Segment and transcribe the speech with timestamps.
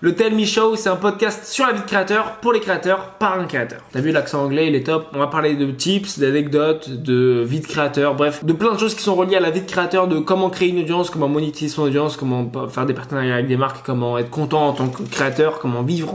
[0.00, 3.14] Le Tell Me Show, c'est un podcast sur la vie de créateur, pour les créateurs,
[3.18, 3.80] par un créateur.
[3.90, 5.08] T'as vu l'accent anglais, il est top.
[5.12, 8.94] On va parler de tips, d'anecdotes, de vie de créateur, bref, de plein de choses
[8.94, 11.68] qui sont reliées à la vie de créateur, de comment créer une audience, comment monétiser
[11.68, 15.02] son audience, comment faire des partenariats avec des marques, comment être content en tant que
[15.02, 16.14] créateur, comment vivre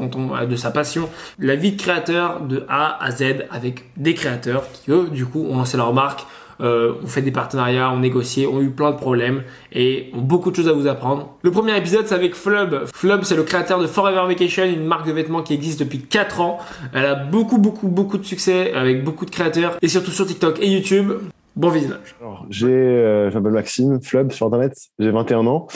[0.50, 1.10] de sa passion.
[1.38, 5.46] La vie de créateur de A à Z avec des créateurs qui eux, du coup,
[5.50, 6.26] ont lancé leur marque,
[6.64, 10.22] euh, on fait des partenariats, on négocie, on a eu plein de problèmes et ont
[10.22, 11.38] beaucoup de choses à vous apprendre.
[11.42, 12.86] Le premier épisode, c'est avec Flub.
[12.94, 16.42] Flub, c'est le créateur de Forever Vacation, une marque de vêtements qui existe depuis 4
[16.42, 16.58] ans.
[16.94, 20.60] Elle a beaucoup, beaucoup, beaucoup de succès avec beaucoup de créateurs et surtout sur TikTok
[20.62, 21.12] et YouTube.
[21.56, 22.16] Bon visionnage.
[22.50, 25.68] j'ai, euh, Maxime, Flub sur Internet, j'ai 21 ans.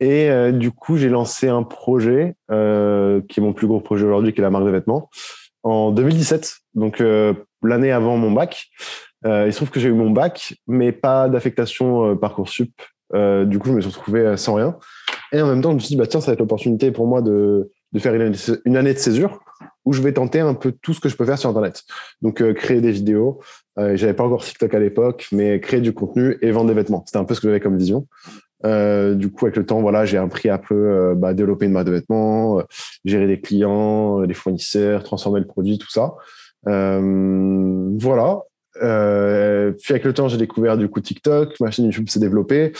[0.00, 4.06] Et euh, du coup, j'ai lancé un projet euh, qui est mon plus gros projet
[4.06, 5.10] aujourd'hui, qui est la marque de vêtements,
[5.64, 7.02] en 2017, donc
[7.62, 8.68] l'année avant mon bac.
[9.26, 12.72] Euh, il se trouve que j'ai eu mon bac, mais pas d'affectation euh, Parcoursup.
[13.14, 14.76] Euh, du coup, je me suis retrouvé sans rien.
[15.32, 17.06] Et en même temps, je me suis dit, bah, tiens, ça va être l'opportunité pour
[17.06, 19.40] moi de, de faire une, année de césure
[19.84, 21.82] où je vais tenter un peu tout ce que je peux faire sur Internet.
[22.22, 23.40] Donc, créer des vidéos.
[23.78, 27.04] Euh, j'avais pas encore TikTok à l'époque, mais créer du contenu et vendre des vêtements.
[27.06, 28.06] C'était un peu ce que j'avais comme vision.
[28.66, 31.86] Euh, du coup, avec le temps, voilà, j'ai appris un peu bah, développer une marque
[31.86, 32.60] de vêtements,
[33.04, 36.14] gérer des clients, des fournisseurs, transformer le produit, tout ça.
[36.64, 38.42] voilà.
[38.82, 42.72] Euh, puis avec le temps, j'ai découvert du coup TikTok, ma chaîne YouTube s'est développée.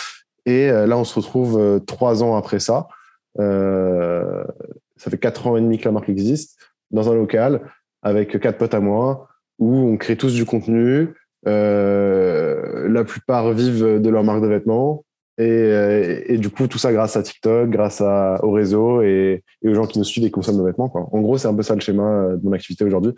[0.47, 2.89] Et euh, là, on se retrouve euh, trois ans après ça.
[3.37, 6.59] ça fait quatre ans et demi que la marque existe,
[6.91, 7.61] dans un local,
[8.03, 11.15] avec quatre potes à moi, où on crée tous du contenu.
[11.45, 15.05] la plupart vivent de leur marque de vêtements.
[15.41, 19.87] Et, du coup, tout ça grâce à TikTok, grâce au réseau et, et, aux gens
[19.87, 20.89] qui nous suivent et consomment nos vêtements.
[20.89, 21.09] Quoi.
[21.13, 23.13] En gros, c'est un peu ça le schéma de mon activité aujourd'hui.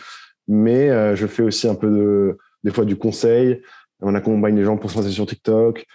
[0.48, 3.62] Mais je fais aussi un peu de, des fois du conseil.
[4.00, 5.86] On accompagne les gens pour se lancer sur TikTok.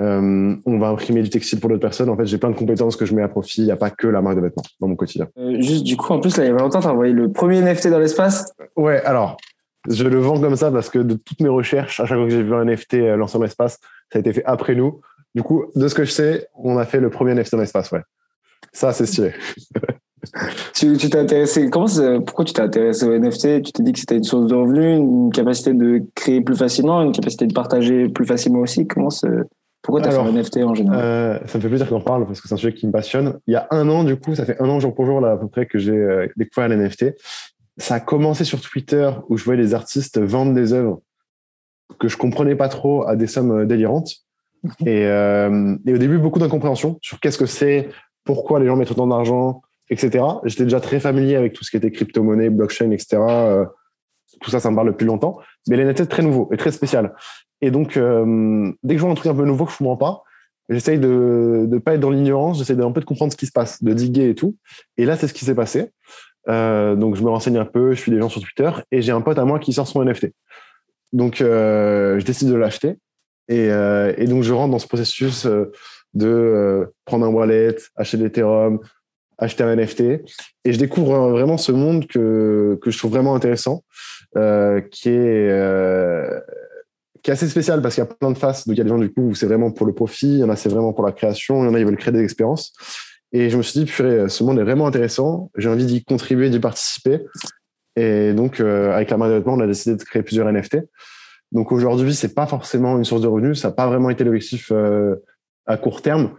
[0.00, 2.08] Euh, on va imprimer du textile pour d'autres personnes.
[2.08, 3.62] En fait, j'ai plein de compétences que je mets à profit.
[3.62, 5.26] Il n'y a pas que la marque de vêtements dans mon quotidien.
[5.38, 7.32] Euh, juste du coup, en plus, là, il y a longtemps, tu as envoyé le
[7.32, 9.36] premier NFT dans l'espace Ouais, alors,
[9.88, 12.32] je le vends comme ça parce que de toutes mes recherches, à chaque fois que
[12.32, 13.80] j'ai vu un NFT euh, lancé dans l'espace,
[14.12, 15.00] ça a été fait après nous.
[15.34, 17.90] Du coup, de ce que je sais, on a fait le premier NFT dans l'espace,
[17.90, 18.02] ouais.
[18.72, 19.32] Ça, c'est stylé.
[20.74, 21.86] tu t'es intéressé comment
[22.24, 24.98] pourquoi tu t'es intéressé au NFT tu t'es dit que c'était une source de revenus
[24.98, 28.86] une capacité de créer plus facilement une capacité de partager plus facilement aussi.
[28.86, 29.08] Comment
[29.82, 31.00] pourquoi tu as fait un NFT en général?
[31.00, 33.38] euh, ça me fait plaisir qu'on parle parce que c'est un sujet qui me passionne.
[33.46, 35.32] Il y a un an du coup ça fait un an jour pour jour là
[35.32, 37.14] à peu près que j'ai euh, découvert les NFT
[37.76, 41.00] ça a commencé sur Twitter où je voyais les artistes vendre des œuvres
[41.98, 44.12] que je comprenais pas trop à des sommes euh, délirantes.
[44.84, 47.90] Et, et au début beaucoup d'incompréhension sur qu'est-ce que c'est
[48.24, 50.24] pourquoi les gens mettent autant d'argent etc.
[50.44, 53.16] J'étais déjà très familier avec tout ce qui était crypto-monnaie, blockchain, etc.
[53.20, 53.64] Euh,
[54.40, 55.38] tout ça, ça me parle depuis longtemps.
[55.68, 57.14] Mais les NFT, très nouveau et très spécial.
[57.60, 59.96] Et donc, euh, dès que je vois un truc un peu nouveau que je comprends
[59.96, 60.22] pas,
[60.68, 63.52] j'essaye de ne pas être dans l'ignorance, j'essaye un peu de comprendre ce qui se
[63.52, 64.56] passe, de diguer et tout.
[64.96, 65.90] Et là, c'est ce qui s'est passé.
[66.48, 69.12] Euh, donc, je me renseigne un peu, je suis des gens sur Twitter et j'ai
[69.12, 70.32] un pote à moi qui sort son NFT.
[71.12, 72.96] Donc, je décide de l'acheter.
[73.48, 73.68] Et,
[74.26, 75.48] donc, je rentre dans ce processus
[76.14, 78.78] de prendre un wallet, acheter des Ethereum,
[79.38, 80.00] acheter un NFT.
[80.64, 83.84] Et je découvre vraiment ce monde que, que je trouve vraiment intéressant,
[84.36, 86.40] euh, qui, est, euh,
[87.22, 88.66] qui est assez spécial parce qu'il y a plein de faces.
[88.66, 90.38] Donc il y a des gens du coup où c'est vraiment pour le profit, il
[90.38, 92.12] y en a c'est vraiment pour la création, il y en a ils veulent créer
[92.12, 92.72] des expériences.
[93.32, 96.48] Et je me suis dit, purée, ce monde est vraiment intéressant, j'ai envie d'y contribuer,
[96.48, 97.20] d'y participer.
[97.94, 100.78] Et donc, euh, avec la marque de on a décidé de créer plusieurs NFT.
[101.52, 104.72] Donc aujourd'hui, c'est pas forcément une source de revenus, ça n'a pas vraiment été l'objectif
[105.66, 106.34] à court terme,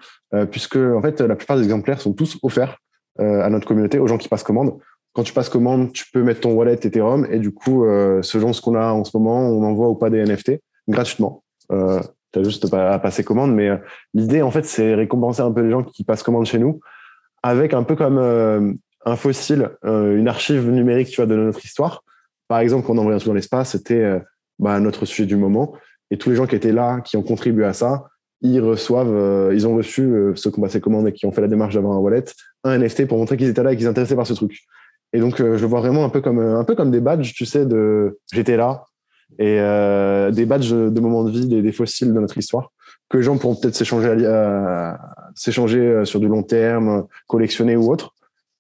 [0.52, 2.80] puisque en fait, la plupart des exemplaires sont tous offerts
[3.20, 4.80] à notre communauté, aux gens qui passent commande.
[5.14, 8.54] Quand tu passes commande, tu peux mettre ton wallet Ethereum et du coup, euh, selon
[8.54, 11.44] ce qu'on a en ce moment, on envoie ou pas des NFT gratuitement.
[11.72, 12.00] Euh,
[12.32, 13.78] tu as juste à passer commande, mais euh,
[14.14, 16.80] l'idée, en fait, c'est récompenser un peu les gens qui passent commande chez nous
[17.42, 18.18] avec un peu comme
[19.06, 22.04] un fossile, une archive numérique, tu vois, de notre histoire.
[22.50, 24.22] Par exemple, quand on envoyait un truc dans l'espace, c'était
[24.60, 25.74] bah, notre sujet du moment.
[26.12, 28.08] Et tous les gens qui étaient là, qui ont contribué à ça,
[28.42, 31.32] ils reçoivent, euh, ils ont reçu euh, ceux qui ont passé commande et qui ont
[31.32, 32.26] fait la démarche d'avoir un wallet,
[32.64, 34.62] un NFT pour montrer qu'ils étaient là et qu'ils intéressés par ce truc.
[35.12, 37.46] Et donc, euh, je vois vraiment un peu comme un peu comme des badges, tu
[37.46, 38.86] sais, de j'étais là
[39.38, 39.58] et
[40.32, 42.72] des badges de moments de vie, des, des, fossiles de notre histoire
[43.10, 44.10] que les gens pourront peut-être s'échanger
[45.36, 48.16] s'échanger sur du long terme, collectionner ou autre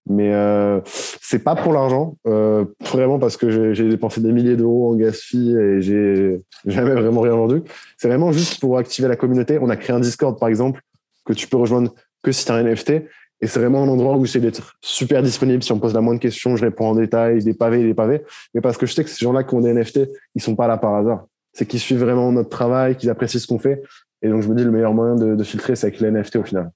[0.09, 4.91] mais euh, c'est pas pour l'argent, euh, vraiment parce que j'ai dépensé des milliers d'euros
[4.91, 7.61] en gas fee et j'ai jamais vraiment rien vendu.
[7.97, 9.59] C'est vraiment juste pour activer la communauté.
[9.61, 10.81] On a créé un Discord par exemple
[11.25, 13.03] que tu peux rejoindre que si tu as un NFT
[13.41, 15.61] et c'est vraiment un endroit où c'est d'être super disponible.
[15.61, 18.23] Si on pose la moindre question, je réponds en détail, des pavés, des pavés.
[18.55, 20.67] Mais parce que je sais que ces gens-là qui ont des NFT, ils sont pas
[20.67, 21.25] là par hasard.
[21.53, 23.83] C'est qu'ils suivent vraiment notre travail, qu'ils apprécient ce qu'on fait.
[24.23, 26.37] Et donc je me dis le meilleur moyen de, de filtrer, c'est avec les NFT
[26.37, 26.71] au final.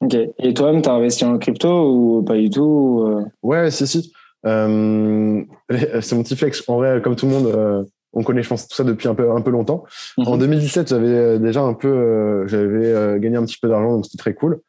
[0.00, 0.16] Ok.
[0.38, 3.24] Et toi-même, tu as investi en crypto ou pas du tout euh?
[3.42, 4.12] Ouais, si, si.
[4.46, 5.42] Euh,
[6.00, 6.66] c'est mon petit flex.
[6.68, 9.14] En vrai, comme tout le monde, euh, on connaît, je pense, tout ça depuis un
[9.14, 9.84] peu, un peu longtemps.
[10.16, 10.28] Mhm.
[10.28, 14.34] En 2017, j'avais déjà un peu, j'avais gagné un petit peu d'argent, donc c'était très
[14.34, 14.60] cool.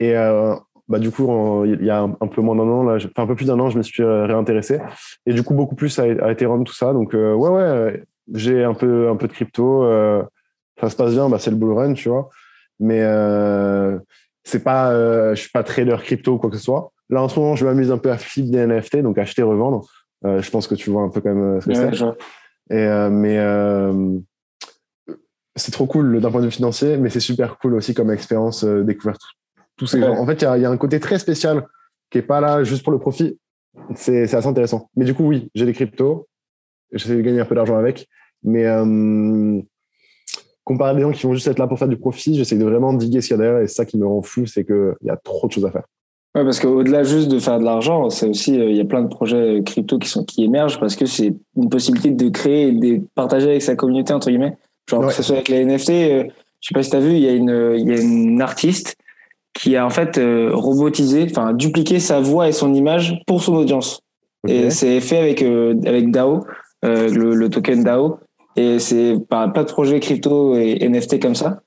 [0.00, 0.14] Et
[0.88, 3.36] bah, du coup, il y a un, peu moins d'un an, là, enfin un peu
[3.36, 4.80] plus d'un an, je me suis réintéressé.
[5.26, 6.92] Et du coup, beaucoup plus à, à Ethereum, tout ça.
[6.92, 8.02] Donc, ouais, ouais,
[8.34, 9.84] j'ai un peu, un peu de crypto.
[10.80, 12.28] ça se passe bien, bah, c'est le bull run, tu vois.
[12.80, 13.00] Mais
[14.44, 16.92] c'est pas, euh, je suis pas trader crypto ou quoi que ce soit.
[17.10, 19.86] Là, en ce moment, je m'amuse un peu à flip des NFT, donc acheter, revendre.
[20.24, 22.04] Euh, je pense que tu vois un peu quand même euh, ce que c'est.
[22.70, 24.18] Et euh, mais euh,
[25.56, 28.64] c'est trop cool d'un point de vue financier, mais c'est super cool aussi comme expérience
[28.64, 29.18] euh, découvrir
[29.76, 30.16] tous ces gens.
[30.16, 31.66] En fait, il y a, y a, un côté très spécial
[32.10, 33.38] qui est pas là juste pour le profit.
[33.94, 34.90] C'est assez intéressant.
[34.96, 36.28] Mais du coup, oui, j'ai des cryptos.
[36.92, 38.08] J'essaie de gagner un peu d'argent avec.
[38.42, 38.66] Mais
[40.64, 42.64] comparé à des gens qui vont juste être là pour faire du profit, j'essaie de
[42.64, 44.94] vraiment diguer ce qu'il y a derrière et ça qui me rend fou, c'est qu'il
[45.02, 45.84] y a trop de choses à faire.
[46.34, 49.08] Ouais, parce qu'au-delà juste de faire de l'argent, c'est aussi il y a plein de
[49.08, 53.02] projets crypto qui sont qui émergent parce que c'est une possibilité de créer et de
[53.14, 54.56] partager avec sa communauté entre guillemets.
[54.88, 55.08] Genre Ouais.
[55.08, 56.24] que ce soit avec les NFT, euh,
[56.60, 58.40] je sais pas si tu as vu, il y a une il y a une
[58.40, 58.96] artiste
[59.52, 63.54] qui a en fait euh, robotisé, enfin dupliqué sa voix et son image pour son
[63.54, 64.00] audience.
[64.48, 66.44] Et c'est fait avec euh, avec DAO,
[66.84, 68.18] euh, le, le token DAO.
[68.56, 71.62] Et c'est pas de projet crypto et NFT comme ça.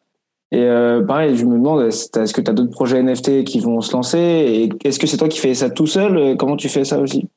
[0.51, 3.81] Et euh, pareil, je me demande, est-ce que tu as d'autres projets NFT qui vont
[3.81, 6.37] se lancer Et est-ce que c'est toi qui fais ça tout seul?
[6.37, 7.27] Comment tu fais ça aussi?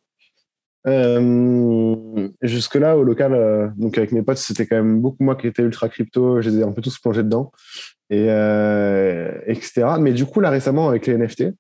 [0.87, 5.47] Euh, Jusque-là, au local, euh, donc avec mes potes, c'était quand même beaucoup moi qui
[5.47, 6.41] étais ultra crypto.
[6.41, 7.51] Je un peu tous plongés dedans,
[8.11, 8.27] et
[9.47, 9.87] etc.
[9.99, 11.55] Mais du coup, là récemment, avec les NFT,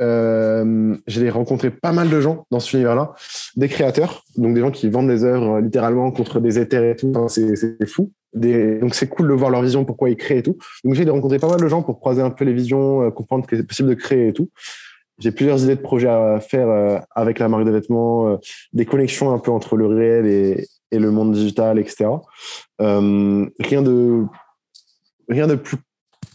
[0.00, 3.14] euh, j'ai rencontré pas mal de gens dans ce univers-là,
[3.56, 6.96] des créateurs, donc des gens qui vendent des œuvres euh, littéralement contre des éthers et
[6.96, 7.12] tout.
[7.28, 8.12] C'est fou.
[8.34, 10.56] Donc c'est cool de voir leur vision, pourquoi ils créent et tout.
[10.82, 13.46] Donc j'ai rencontré pas mal de gens pour croiser un peu les visions, euh, comprendre
[13.46, 14.50] que c'est possible de créer et tout.
[15.18, 18.36] J'ai plusieurs idées de projets à faire avec la marque de vêtements,
[18.72, 22.06] des connexions un peu entre le réel et, et le monde digital, etc.
[22.80, 24.24] Rien de
[25.28, 25.76] rien de plus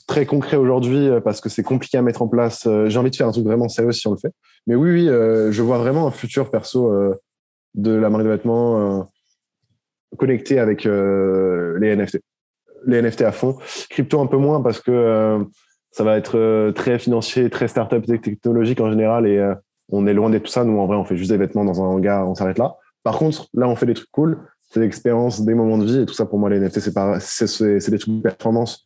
[0.10, 2.66] très concret aujourd'hui euh, parce que c'est compliqué à mettre en place.
[2.66, 4.34] Euh, J'ai envie de faire un truc vraiment sérieux si on le fait.
[4.66, 6.92] Mais oui, oui, euh, je vois vraiment un futur perso
[7.76, 9.08] de la marque de vêtements
[10.18, 12.20] connecté avec les NFT.
[12.88, 13.58] Les NFT à fond.
[13.90, 15.46] Crypto un peu moins parce que
[15.92, 19.54] ça va être très financier, très startup technologique en général et
[19.90, 20.64] on est loin de tout ça.
[20.64, 22.76] Nous, en vrai, on fait juste des vêtements dans un hangar, on s'arrête là.
[23.04, 24.40] Par contre, là, on fait des trucs cool.
[24.72, 26.26] C'est l'expérience, des moments de vie et tout ça.
[26.26, 28.86] Pour moi, les NFT, c'est c'est, des trucs de performance.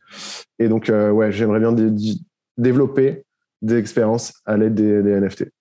[0.58, 2.20] Et donc, euh, ouais, j'aimerais bien dé- dé-
[2.58, 3.24] développer
[3.62, 5.52] des expériences à l'aide des, NFT.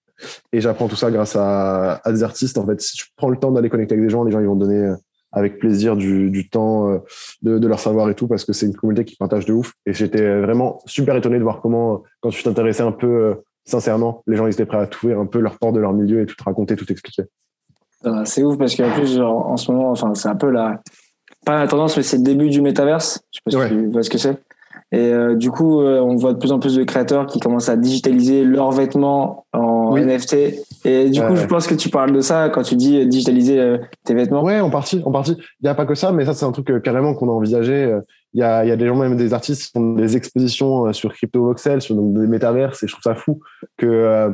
[0.53, 2.57] Et j'apprends tout ça grâce à, des artistes.
[2.59, 4.47] En fait, si tu prends le temps d'aller connecter avec des gens, les gens ils
[4.47, 4.95] vont donner euh,
[5.33, 6.99] avec plaisir du, temps, euh,
[7.43, 9.73] de, leur savoir et tout, parce que c'est une communauté qui partage de ouf.
[9.87, 14.37] Et j'étais vraiment super étonné de voir comment, quand tu t'intéressais un peu sincèrement, les
[14.37, 16.37] gens ils étaient prêts à t'ouvrir un peu leur porte de leur milieu et tout
[16.37, 17.25] te raconter, tout expliquer.
[18.25, 20.81] C'est ouf parce qu'en plus, genre, en ce moment, enfin, c'est un peu la
[21.45, 23.21] pas la tendance, mais c'est le début du métaverse.
[23.33, 23.69] Je sais pas Ouais.
[23.69, 24.39] si tu vois ce que c'est.
[24.93, 27.71] Et euh, du coup, euh, on voit de plus en plus de créateurs qui commencent
[27.71, 30.03] à digitaliser leurs vêtements en Oui.
[30.05, 30.35] NFT.
[30.85, 33.79] Et du coup, je pense que tu parles de ça quand tu dis euh, digitaliser
[34.05, 34.45] tes vêtements.
[34.45, 35.33] Ouais, en partie, en partie.
[35.39, 37.99] Il n'y a pas que ça, mais ça, c'est un truc carrément qu'on a envisagé.
[38.35, 41.13] Il y a, y a des gens, même des artistes, qui font des expositions sur
[41.13, 43.41] CryptoVoxel, sur donc, des métaverses, et je trouve ça fou
[43.79, 44.31] que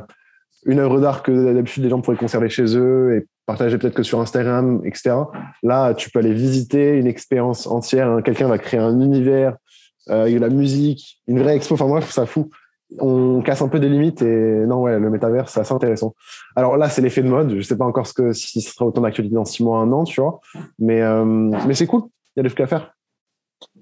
[0.68, 4.02] une œuvre d'art que d'habitude les gens pourraient conserver chez eux et partager peut-être que
[4.02, 5.16] sur Instagram, etc.
[5.62, 8.08] Là, tu peux aller visiter une expérience entière.
[8.08, 8.22] hein.
[8.22, 9.56] Quelqu'un va créer un univers
[10.10, 11.74] euh, avec de la musique, une vraie expo.
[11.74, 12.50] Enfin, moi, je trouve ça fou.
[13.00, 16.14] On casse un peu des limites et non, ouais, le métavers, c'est assez intéressant.
[16.54, 17.56] Alors là, c'est l'effet de mode.
[17.56, 19.90] Je sais pas encore ce que, si ce sera autant d'actualité dans six mois, un
[19.92, 20.40] an, tu vois.
[20.78, 22.02] Mais, euh, mais c'est cool.
[22.36, 22.92] Il y a des trucs à faire.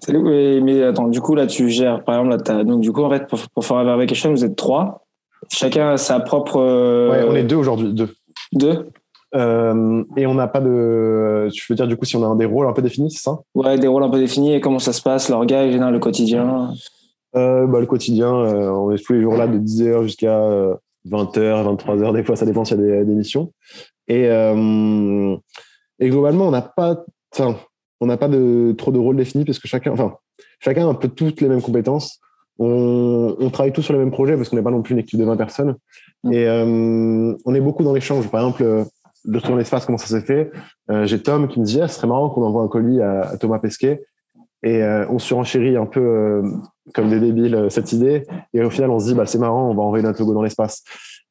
[0.09, 3.11] Oui, mais attends, du coup, là, tu gères, par exemple, là, donc, du coup, en
[3.11, 5.06] fait, pour, pour Forever Vacation, vous êtes trois.
[5.51, 6.57] Chacun a sa propre.
[6.61, 8.09] euh, Ouais, on est deux aujourd'hui, deux.
[8.53, 8.89] Deux.
[9.35, 11.49] Euh, et on n'a pas de.
[11.53, 13.23] Tu veux dire, du coup, si on a un des rôles un peu définis, c'est
[13.23, 13.39] ça?
[13.55, 16.73] Ouais, des rôles un peu définis et comment ça se passe, l'orga, général, le quotidien.
[17.37, 20.75] euh, bah, Le quotidien, euh, on est tous les jours là de 10h jusqu'à euh,
[21.09, 23.53] 20h, 23h, des fois, ça dépend s'il y a des, des missions.
[24.09, 27.05] Et, et globalement, on n'a pas.
[28.01, 30.15] On n'a pas de, trop de rôles définis parce que chacun, enfin,
[30.61, 32.21] chacun a un peu toutes les mêmes compétences.
[32.59, 35.01] On, on travaille tous sur les mêmes projets parce qu'on n'est pas non plus une
[35.01, 35.77] équipe de 20 personnes.
[36.25, 36.33] Mm.
[36.33, 38.29] Et euh, on est beaucoup dans l'échange.
[38.29, 38.85] Par exemple, euh,
[39.25, 40.53] le retour dans l'espace, comment ça s'est fait
[40.91, 43.23] Euh, J'ai Tom qui me dit, ah, ce serait marrant qu'on envoie un colis à,
[43.23, 44.05] à Thomas Pesquet.
[44.63, 46.43] Et euh, on surenchérit un peu euh,
[46.95, 48.27] comme des débiles euh, cette idée.
[48.55, 50.43] Et au final, on se dit, bah, c'est marrant, on va envoyer notre logo dans
[50.43, 50.83] l'espace.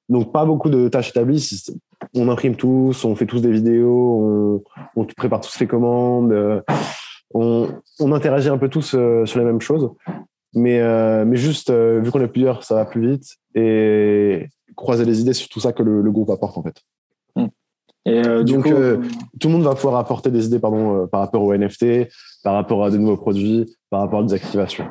[0.10, 1.64] Donc, pas beaucoup de tâches établies.
[2.14, 4.62] On imprime tous, on fait tous des vidéos,
[4.96, 6.62] on, on prépare tous les commandes, euh,
[7.34, 9.92] on, on interagit un peu tous euh, sur les mêmes choses.
[10.56, 10.80] Mais,
[11.26, 13.26] mais juste, vu qu'on est plusieurs, ça va plus vite.
[13.56, 16.82] Et croiser les idées sur tout ça que le, groupe apporte, en fait.
[18.06, 18.64] Et Donc,
[19.40, 22.08] tout le monde va pouvoir apporter des idées pardon, par rapport au NFT,
[22.44, 24.86] par rapport à de nouveaux produits, par rapport à des activations.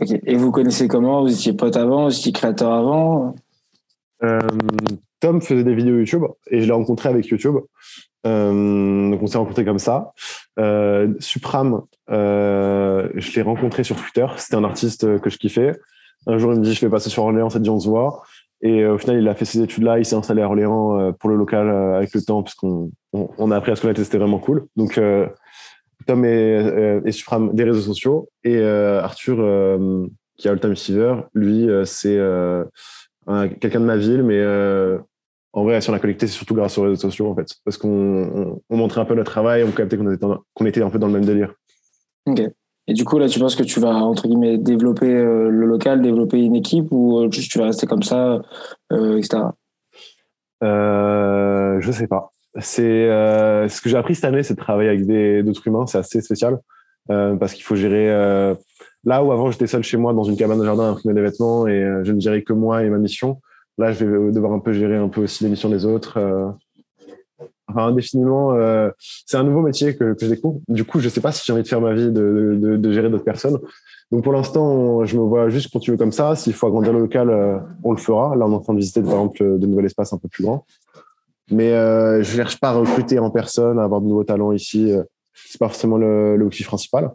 [0.00, 0.10] Ok.
[0.24, 1.22] Et vous connaissez comment?
[1.22, 2.04] Vous étiez pote avant?
[2.04, 3.34] Vous étiez créateur avant?
[4.22, 4.40] Euh,
[5.20, 7.56] Tom faisait des vidéos YouTube et je l'ai rencontré avec YouTube.
[8.26, 10.10] Euh, donc on s'est rencontrés comme ça.
[10.58, 14.26] Euh, Supram, euh, je l'ai rencontré sur Twitter.
[14.36, 15.78] C'était un artiste que je kiffais.
[16.26, 18.22] Un jour, il me dit je vais passer sur Orléans, dit on se voit.
[18.62, 19.98] Et au final, il a fait ses études là.
[19.98, 23.70] Il s'est installé à Orléans pour le local avec le temps, puisqu'on on, a appris
[23.70, 24.02] à se connaître.
[24.02, 24.66] C'était vraiment cool.
[24.76, 25.00] Donc
[26.06, 29.36] Tom et, Supram des réseaux sociaux et Arthur
[30.36, 32.18] qui a le Time Receiver, lui, c'est
[33.60, 34.42] quelqu'un de ma ville, mais
[35.56, 37.48] en vrai, si on a connecté, c'est surtout grâce aux réseaux sociaux, en fait.
[37.64, 40.98] Parce qu'on montrait un peu notre travail, on captait qu'on était, qu'on était un peu
[40.98, 41.54] dans le même délire.
[42.26, 42.42] Ok.
[42.88, 46.02] Et du coup, là, tu penses que tu vas, entre guillemets, développer euh, le local,
[46.02, 48.40] développer une équipe ou euh, juste tu vas rester comme ça,
[48.92, 49.44] etc.
[50.62, 52.30] Euh, je sais pas.
[52.60, 53.08] C'est
[53.68, 55.86] ce que j'ai appris cette année, c'est de travailler avec d'autres humains.
[55.86, 56.58] C'est assez spécial
[57.08, 58.08] parce qu'il faut gérer
[59.06, 61.22] Là où avant j'étais seul chez moi dans une cabane de jardin à imprimer des
[61.22, 63.40] vêtements et euh, je ne gérais que moi et ma mission,
[63.78, 66.18] là je vais devoir un peu gérer un peu aussi les missions des autres.
[66.18, 66.48] Euh.
[67.74, 70.60] Indéfiniment, euh, c'est un nouveau métier que, que, je découvre.
[70.68, 73.10] Du coup, je sais pas si j'ai envie de faire ma vie de, de, gérer
[73.10, 73.58] d'autres personnes.
[74.10, 76.36] Donc pour l'instant, je me vois juste continuer comme ça.
[76.36, 77.28] S'il faut agrandir le local,
[77.82, 78.34] on le fera.
[78.36, 80.44] Là, on est en train de visiter par exemple de nouveaux espaces un peu plus
[80.44, 80.64] grands.
[81.50, 84.92] Mais euh, je cherche pas à recruter en personne, à avoir de nouveaux talents ici.
[85.34, 87.10] C'est pas forcément l'objectif principal.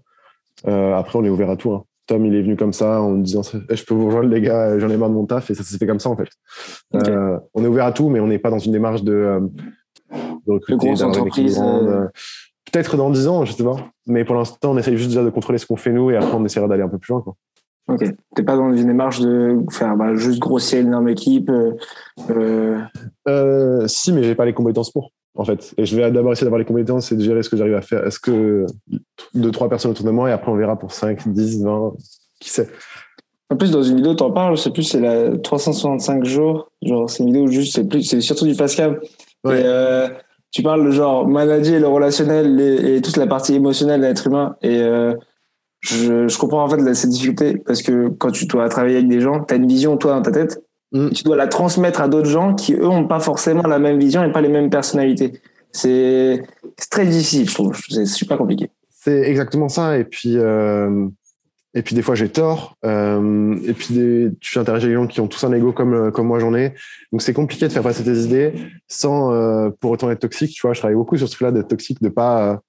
[0.68, 1.72] Euh, après, on est ouvert à tout.
[1.72, 1.84] Hein.
[2.12, 4.42] Tom, il est venu comme ça en me disant eh, Je peux vous rejoindre, les
[4.42, 5.50] gars, j'en ai marre de mon taf.
[5.50, 6.28] Et ça s'est fait comme ça, en fait.
[6.94, 9.40] Euh, on est ouvert à tout, mais on n'est pas dans une démarche de, euh,
[10.46, 12.08] de recruter euh.
[12.70, 13.78] Peut-être dans 10 ans, je sais pas.
[14.08, 16.34] Mais pour l'instant, on essaye juste déjà de contrôler ce qu'on fait nous et après,
[16.34, 17.22] on essaiera d'aller un peu plus loin.
[17.22, 17.36] Quoi.
[17.88, 18.04] Ok.
[18.36, 21.50] T'es pas dans une démarche de faire bah, juste grossir une énorme équipe
[23.88, 25.74] Si, mais j'ai pas les compétences pour en fait.
[25.78, 27.82] Et je vais d'abord essayer d'avoir les compétences et de gérer ce que j'arrive à
[27.82, 28.06] faire.
[28.06, 28.66] Est-ce que
[29.34, 31.94] deux, trois personnes autour de moi et après on verra pour 5, 10, 20,
[32.40, 32.70] qui sait.
[33.50, 36.72] En plus, dans une vidéo, tu en parles, je sais plus, c'est la 365 jours.
[36.82, 39.02] Genre, c'est une vidéo juste, c'est plus, c'est surtout du Pascal.
[39.46, 40.08] Et, euh,
[40.52, 44.56] tu parles de genre manager le relationnel et, toute la partie émotionnelle de l'être humain.
[44.62, 45.16] Et euh,
[45.82, 49.22] je, je, comprends en fait cette difficulté parce que quand tu dois travailler avec des
[49.22, 50.62] gens, tu as une vision, toi, dans ta tête,
[50.92, 51.10] Mm.
[51.10, 54.24] Tu dois la transmettre à d'autres gens qui, eux, n'ont pas forcément la même vision
[54.24, 55.42] et pas les mêmes personnalités.
[55.72, 56.44] C'est
[56.90, 57.78] très difficile, je trouve.
[57.90, 58.70] C'est super compliqué.
[58.90, 59.98] C'est exactement ça.
[59.98, 61.08] Et puis, euh,
[61.74, 62.76] et puis des fois, j'ai tort.
[62.84, 65.94] Euh, et puis, des, tu interagis avec des gens qui ont tous un ego comme,
[65.94, 66.74] euh, comme moi j'en ai.
[67.12, 68.54] Donc, c'est compliqué de faire passer tes idées
[68.88, 70.52] sans euh, pour autant être toxique.
[70.52, 72.62] Tu vois, je travaille beaucoup sur ce truc-là d'être toxique, de pas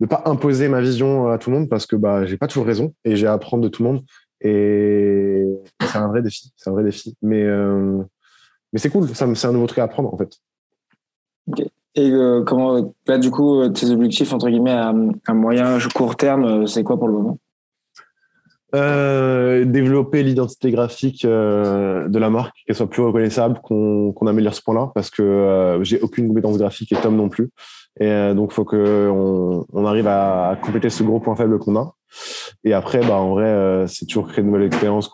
[0.00, 2.66] de pas imposer ma vision à tout le monde parce que bah j'ai pas toujours
[2.66, 4.02] raison et j'ai à apprendre de tout le monde.
[4.40, 5.31] Et
[5.80, 6.52] c'est un vrai défi.
[6.56, 7.16] C'est un vrai défi.
[7.22, 8.02] Mais, euh,
[8.72, 9.08] mais c'est cool.
[9.14, 10.38] C'est un nouveau truc à apprendre, en fait.
[11.94, 14.94] Et euh, comment, là, du coup, euh, tes objectifs, entre guillemets, à,
[15.26, 17.38] à moyen, court terme, c'est quoi pour le moment?
[18.72, 25.10] Développer l'identité graphique de la marque, qu'elle soit plus reconnaissable, qu'on améliore ce point-là, parce
[25.10, 27.50] que j'ai aucune compétence graphique et Tom non plus.
[28.00, 31.94] Et donc, il faut qu'on on arrive à compléter ce gros point faible qu'on a.
[32.64, 35.10] Et après, bah, en vrai, euh, c'est toujours créer de nouvelles expériences,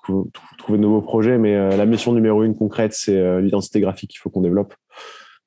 [0.59, 1.39] trouver de nouveaux projets.
[1.39, 4.75] Mais euh, la mission numéro une concrète, c'est euh, l'identité graphique qu'il faut qu'on développe.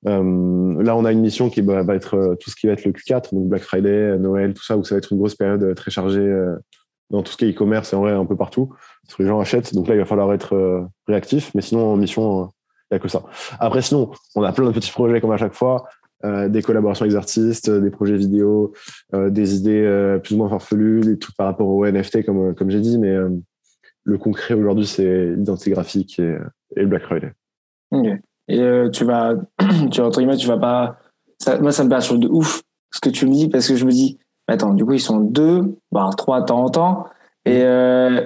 [0.04, 0.20] là,
[0.96, 3.48] on a une mission qui va être tout ce qui va être le Q4, donc
[3.48, 6.28] Black Friday, Noël, tout ça, où ça va être une grosse période très chargée
[7.12, 8.74] dans tout ce qui est e-commerce et en vrai un peu partout.
[9.06, 9.76] Parce que les gens achètent.
[9.76, 11.54] Donc là, il va falloir être réactif.
[11.54, 12.50] Mais sinon, en mission,
[12.90, 13.22] il n'y a que ça.
[13.60, 15.86] Après, sinon, on a plein de petits projets comme à chaque fois.
[16.24, 18.74] Euh, des collaborations avec des artistes, des projets vidéo,
[19.16, 22.54] euh, des idées euh, plus ou moins farfelues, des trucs par rapport au NFT, comme,
[22.54, 23.16] comme j'ai dit, mais
[24.04, 26.38] le concret aujourd'hui, c'est l'identité graphique et,
[26.76, 27.32] le Black Friday.
[27.92, 28.08] Ok.
[28.48, 29.36] Et tu vas,
[29.92, 30.98] tu, entre guillemets, tu vas pas.
[31.60, 32.62] moi, ça me perturbe de ouf
[32.92, 35.20] ce que tu me dis, parce que je me dis, attends, du coup, ils sont
[35.20, 37.06] deux, voire trois de temps en temps,
[37.46, 37.64] et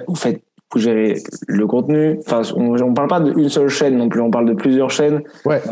[0.06, 0.42] vous faites
[0.74, 2.18] vous gérez le contenu.
[2.26, 5.22] Enfin, on, ne parle pas d'une seule chaîne non plus, on parle de plusieurs chaînes.
[5.44, 5.62] Ouais.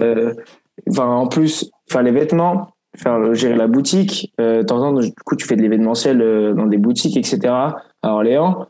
[0.91, 4.33] Enfin, en plus, faire les vêtements, faire gérer la boutique.
[4.41, 7.17] Euh, de temps en temps, du coup, tu fais de l'événementiel euh, dans des boutiques,
[7.17, 7.53] etc.
[7.53, 8.67] à Orléans.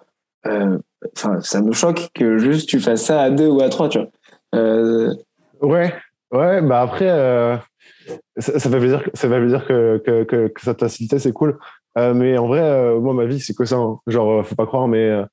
[0.46, 0.78] Euh,
[1.16, 3.98] enfin, ça me choque que juste tu fasses ça à deux ou à trois, tu
[3.98, 4.08] vois.
[4.54, 5.14] Euh...
[5.60, 5.94] Ouais,
[6.32, 6.62] ouais.
[6.62, 7.56] Bah après, euh,
[8.36, 11.58] ça, ça, fait plaisir, ça fait plaisir que que, que, que ça facilité, c'est cool.
[11.96, 13.76] mais en vrai, moi, ma vie, c'est que ça.
[13.76, 13.98] Hein.
[14.06, 15.24] Genre, faut pas croire, mais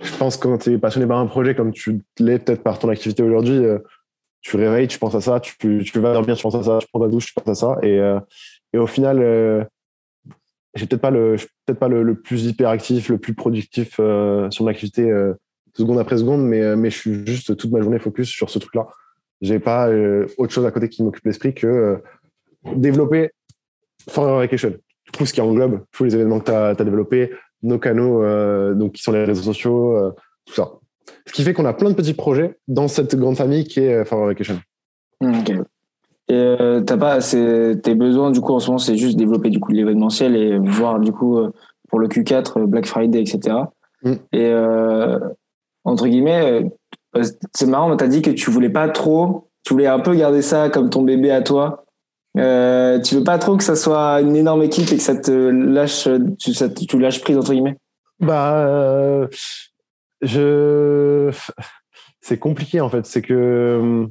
[0.00, 2.78] je pense que quand tu es passionné par un projet comme tu l'es peut-être par
[2.78, 3.62] ton activité aujourd'hui,
[4.40, 6.86] tu réveilles, tu penses à ça, tu, tu vas dormir, tu penses à ça, tu
[6.92, 7.78] prends ta douche, tu penses à ça.
[7.82, 8.20] Et, euh,
[8.72, 9.64] et au final, euh,
[10.74, 15.10] j'ai peut-être pas le, peut-être pas le, plus hyperactif, le plus productif sur mon activité
[15.74, 18.88] seconde après seconde, mais, mais je suis juste toute ma journée focus sur ce truc-là.
[19.40, 19.88] J'ai pas
[20.36, 22.02] autre chose à côté qui m'occupe l'esprit que
[22.74, 23.30] développer
[24.08, 24.74] Forever Vacation.
[25.16, 28.22] Coup, ce qui englobe tous les événements que tu as, développés, nos canaux,
[28.74, 30.12] donc qui sont les réseaux sociaux,
[30.44, 30.72] tout ça.
[31.26, 34.04] Ce qui fait qu'on a plein de petits projets dans cette grande famille qui est
[34.04, 34.60] Forever Vacation.
[35.22, 35.52] Ok.
[36.30, 39.60] Et euh, t'as pas, tes besoins du coup en ce moment, c'est juste développer du
[39.60, 41.50] coup l'événementiel et voir du coup euh,
[41.88, 43.56] pour le Q4, euh, Black Friday, etc.
[44.02, 44.12] Mm.
[44.32, 45.18] Et euh,
[45.84, 46.70] entre guillemets,
[47.16, 47.24] euh,
[47.54, 50.68] c'est marrant, t'as dit que tu voulais pas trop, tu voulais un peu garder ça
[50.68, 51.84] comme ton bébé à toi.
[52.36, 55.32] Euh, tu veux pas trop que ça soit une énorme équipe et que ça te
[55.32, 57.78] lâche, tu, ça tu lâches prise entre guillemets?
[58.20, 59.28] Bah,
[62.20, 63.06] c'est compliqué en fait.
[63.06, 64.08] C'est que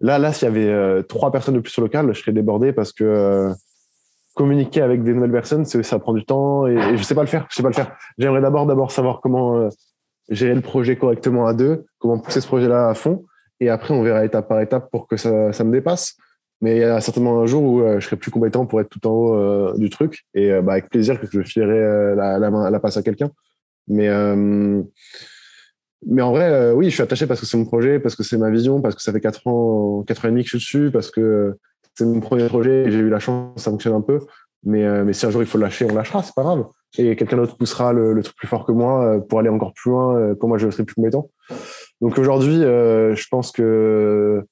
[0.00, 2.32] Là, là, s'il y avait euh, trois personnes de plus sur le local, je serais
[2.32, 3.52] débordé parce que euh,
[4.34, 7.46] communiquer avec des nouvelles personnes, ça prend du temps et, je sais pas le faire.
[7.50, 7.96] Je sais pas le faire.
[8.18, 9.68] J'aimerais d'abord, savoir comment euh,
[10.28, 13.24] gérer le projet correctement à deux, comment pousser ce projet-là à fond,
[13.60, 16.16] et après on verra étape par étape pour que ça, ça me dépasse.
[16.60, 19.06] Mais il y a certainement un jour où je serai plus compétent pour être tout
[19.06, 22.96] en haut du truc, et bah, avec plaisir que je filerai la, main, la passe
[22.96, 23.30] à quelqu'un.
[23.88, 24.10] Mais
[26.04, 28.22] mais en vrai, euh, oui, je suis attaché parce que c'est mon projet, parce que
[28.22, 30.58] c'est ma vision, parce que ça fait 4 ans, 4 ans et demi que je
[30.58, 31.56] suis dessus, parce que
[31.94, 34.20] c'est mon premier projet et j'ai eu la chance, ça fonctionne un peu.
[34.64, 36.66] Mais, euh, mais si un jour il faut lâcher, on lâchera, c'est pas grave.
[36.98, 39.90] Et quelqu'un d'autre poussera le, truc plus fort que moi euh, pour aller encore plus
[39.90, 41.30] loin quand moi je serai plus compétent.
[42.00, 44.44] Donc aujourd'hui, je pense que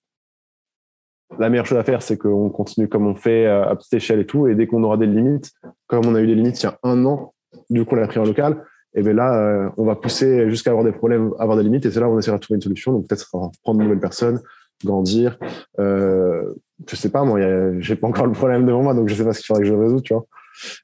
[1.38, 4.26] la meilleure chose à faire, c'est qu'on continue comme on fait à petite échelle et
[4.26, 4.46] tout.
[4.46, 5.50] Et dès qu'on aura des limites,
[5.88, 7.34] comme on a eu des limites il y a un an,
[7.68, 8.64] du coup on l'a pris en local,
[8.94, 11.90] et bien là, euh, on va pousser jusqu'à avoir des problèmes, avoir des limites, et
[11.90, 12.92] c'est là où on essaiera de trouver une solution.
[12.92, 14.40] Donc peut-être prendre de nouvelles personnes,
[14.84, 15.38] grandir.
[15.80, 16.54] Euh,
[16.86, 17.40] je sais pas, moi,
[17.80, 19.68] j'ai pas encore le problème devant moi, donc je sais pas ce qu'il faudrait que
[19.68, 20.26] je résoudre, tu vois.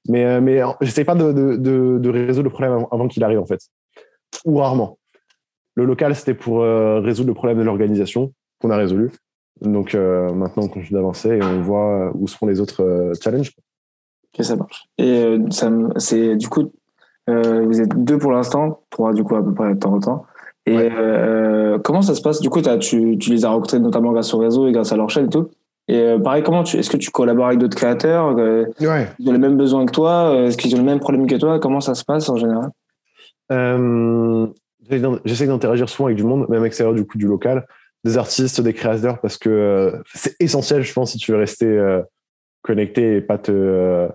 [0.08, 3.60] Mais, euh, mais j'essaie pas de, de, résoudre le problème avant, qu'il arrive, en fait.
[4.44, 4.98] Ou rarement.
[5.76, 9.10] Le local, c'était pour euh, résoudre le problème de l'organisation qu'on a résolu.
[9.60, 13.52] Donc maintenant, on continue d'avancer et on voit où seront les autres challenges.
[14.32, 14.86] Ok, ça marche.
[14.96, 16.79] Et ça, c'est du coup, euh,
[17.64, 20.26] vous êtes deux pour l'instant, trois du coup à peu près de temps en temps.
[20.66, 22.40] Et euh, comment ça se passe?
[22.40, 25.10] Du coup, tu, tu, les as rencontrés notamment grâce au réseau et grâce à leur
[25.10, 25.50] chaîne et tout.
[25.88, 28.36] Et euh, pareil, comment tu, est-ce que tu collabores avec d'autres créateurs?
[28.78, 30.34] Ils ont les mêmes besoins que toi?
[30.36, 31.58] Est-ce qu'ils ont les mêmes problèmes que toi?
[31.58, 32.70] Comment ça se passe en général?
[35.24, 37.66] J'essaie d'interagir souvent avec du monde, même extérieur du coup du local,
[38.04, 42.00] des artistes, des créateurs, parce que c'est essentiel, je pense, si tu veux rester
[42.62, 44.08] connecté et pas te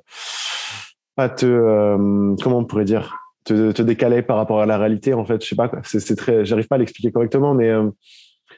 [1.16, 5.14] pas te euh, comment on pourrait dire te, te, décaler par rapport à la réalité
[5.14, 7.90] en fait je sais pas c'est très j'arrive pas à l'expliquer correctement mais euh,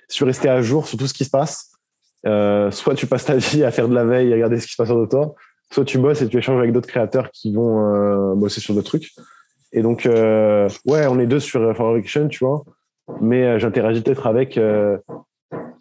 [0.07, 1.71] si tu restais à jour sur tout ce qui se passe.
[2.25, 4.73] Euh, soit tu passes ta vie à faire de la veille et regarder ce qui
[4.73, 5.31] se passe autour de
[5.71, 8.87] soit tu bosses et tu échanges avec d'autres créateurs qui vont euh, bosser sur d'autres
[8.87, 9.13] trucs.
[9.73, 12.63] Et donc euh, ouais on est deux sur Fabrication tu vois.
[13.21, 14.59] Mais j'interagis peut-être avec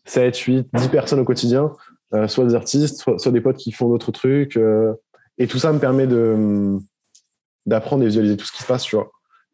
[0.05, 1.73] 7, 8, 10 personnes au quotidien
[2.29, 4.57] soit des artistes soit, soit, des potes qui font d'autres trucs
[5.39, 6.79] et tout ça me permet de
[7.67, 8.87] d'apprendre et visualiser tout ce qui se passe.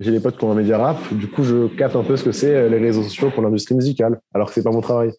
[0.00, 2.24] J'ai des potes qui ont un média rap, du coup, je capte un peu ce
[2.24, 5.12] que c'est euh, les réseaux sociaux pour l'industrie musicale, alors que c'est pas mon travail.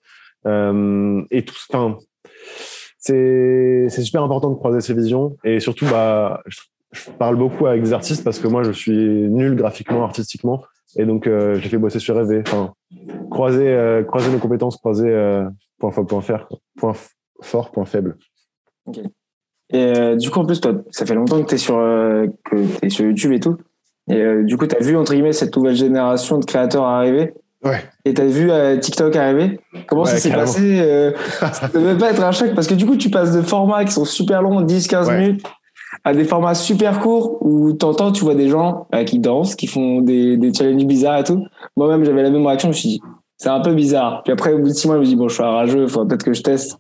[0.46, 1.98] Euh, et tout, enfin,
[3.00, 6.60] c'est super important de croiser ces visions et surtout, bah, je,
[7.18, 10.64] parle beaucoup avec des artistes parce que moi, je suis nul graphiquement, artistiquement,
[10.96, 12.44] et donc euh, j'ai fait bosser sur rêver.
[12.46, 12.74] Enfin,
[13.32, 15.50] croiser euh, croiser nos compétences, croiser euh,
[15.80, 16.48] point fort, point faire,
[16.78, 16.94] point
[17.42, 18.18] fort, point faible.
[18.86, 19.04] Okay.
[19.74, 22.28] Et euh, du coup, en plus, toi, ça fait longtemps que tu es, sur, euh,
[22.46, 23.58] que es sur YouTube et tout.
[24.08, 27.34] Et euh, du coup, tu as vu, entre guillemets, cette nouvelle génération de créateurs arriver.
[27.64, 27.84] Ouais.
[28.06, 29.60] Et tu as vu TikTok arriver.
[29.88, 32.98] Comment ça s'est passé Ça ne devait pas être un choc parce que du coup,
[32.98, 35.46] tu passes de formats qui sont super longs, 10-15 minutes,
[36.04, 40.02] à des formats super courts où t'entends, tu vois des gens qui dansent, qui font
[40.02, 41.46] des, des challenges bizarres et tout.
[41.78, 42.68] Moi-même, j'avais la même réaction.
[42.68, 43.02] Je me suis dit,
[43.38, 44.24] c'est un peu bizarre.
[44.24, 45.84] Puis après, au bout de six mois, je me dis, bon, je suis un rageux,
[45.84, 46.80] il faudrait peut-être que je teste.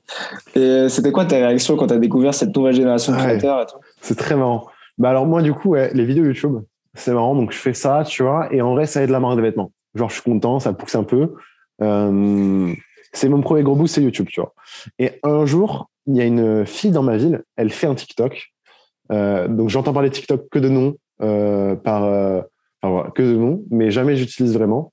[0.55, 3.65] Et euh, c'était quoi ta réaction quand tu as découvert cette nouvelle génération de créateurs
[4.01, 4.67] C'est très marrant.
[4.97, 6.57] Bah alors moi, du coup, ouais, les vidéos YouTube,
[6.93, 7.35] c'est marrant.
[7.35, 9.71] Donc je fais ça, tu vois, et en vrai, ça aide la marque de vêtements.
[9.95, 11.33] Genre, je suis content, ça pousse un peu.
[11.81, 12.73] Euh,
[13.11, 14.53] c'est mon premier gros boost, c'est YouTube, tu vois.
[14.99, 18.53] Et un jour, il y a une fille dans ma ville, elle fait un TikTok.
[19.11, 22.43] Euh, donc j'entends parler TikTok que de nom, euh, par,
[23.13, 24.92] que de nom, mais jamais j'utilise vraiment.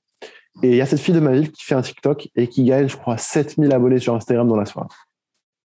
[0.63, 2.63] Et il y a cette fille de ma ville qui fait un TikTok et qui
[2.63, 4.89] gagne, je crois, 7000 abonnés sur Instagram dans la soirée.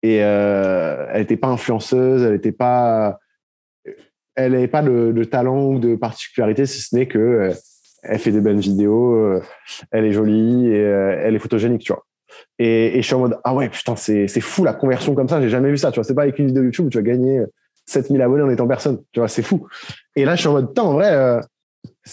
[0.02, 3.20] Et euh, elle n'était pas influenceuse, elle n'était pas,
[4.36, 7.54] elle n'avait pas de, talent ou de particularité, si ce n'est que euh,
[8.04, 9.44] elle fait des bonnes vidéos, euh,
[9.92, 12.06] elle est jolie et euh, elle est photogénique, tu vois.
[12.58, 15.50] Et, je suis en mode ah ouais putain c'est fou la conversion comme ça, j'ai
[15.50, 16.06] jamais vu ça, tu vois.
[16.06, 17.42] C'est pas avec une vidéo YouTube où tu vas gagner
[17.86, 19.02] 7000 abonnés en étant personne.
[19.12, 19.68] Tu vois, c'est fou.
[20.16, 21.42] Et là, je suis en mode, en vrai,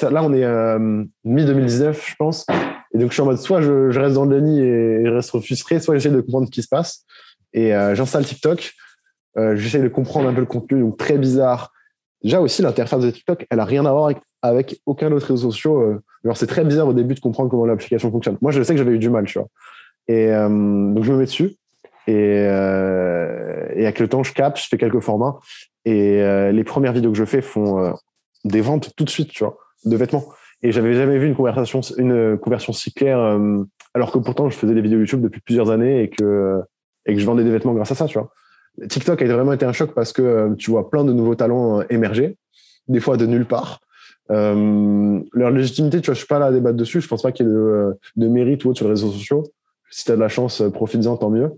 [0.02, 2.46] là, on est euh, mi-2019, je pense.
[2.92, 5.30] Et donc, je suis en mode, soit je, reste dans le déni et je reste
[5.30, 7.04] frustré, soit j'essaie de comprendre ce qui se passe.
[7.52, 8.72] Et euh, j'installe TikTok.
[9.38, 11.72] Euh, j'essaie de comprendre un peu le contenu, donc très bizarre.
[12.22, 14.10] Déjà aussi, l'interface de TikTok, elle a rien à voir
[14.42, 16.00] avec, aucun autre réseau social.
[16.24, 18.38] Genre, c'est très bizarre au début de comprendre comment l'application fonctionne.
[18.40, 19.48] Moi, je sais que j'avais eu du mal, tu vois.
[20.08, 21.56] Et donc, je me mets dessus.
[22.06, 25.38] Et, et avec le temps, je capte, je fais quelques formats.
[25.84, 26.20] Et
[26.52, 27.94] les premières vidéos que je fais font
[28.44, 30.24] des ventes tout de suite, tu vois, de vêtements.
[30.62, 33.62] Et j'avais jamais vu une conversation, une conversion si claire, euh,
[33.94, 36.62] alors que pourtant je faisais des vidéos YouTube depuis plusieurs années et que
[37.04, 38.32] et que je vendais des vêtements grâce à ça, tu vois.
[38.88, 41.80] TikTok a vraiment été un choc parce que euh, tu vois plein de nouveaux talents
[41.80, 42.36] euh, émerger,
[42.88, 43.80] des fois de nulle part.
[44.28, 47.00] Leur légitimité, tu vois, je suis pas là à débattre dessus.
[47.00, 49.44] Je pense pas qu'il y ait de, mérite ou autre sur les réseaux sociaux.
[49.88, 51.52] Si tu as de la chance, profites-en, tant mieux.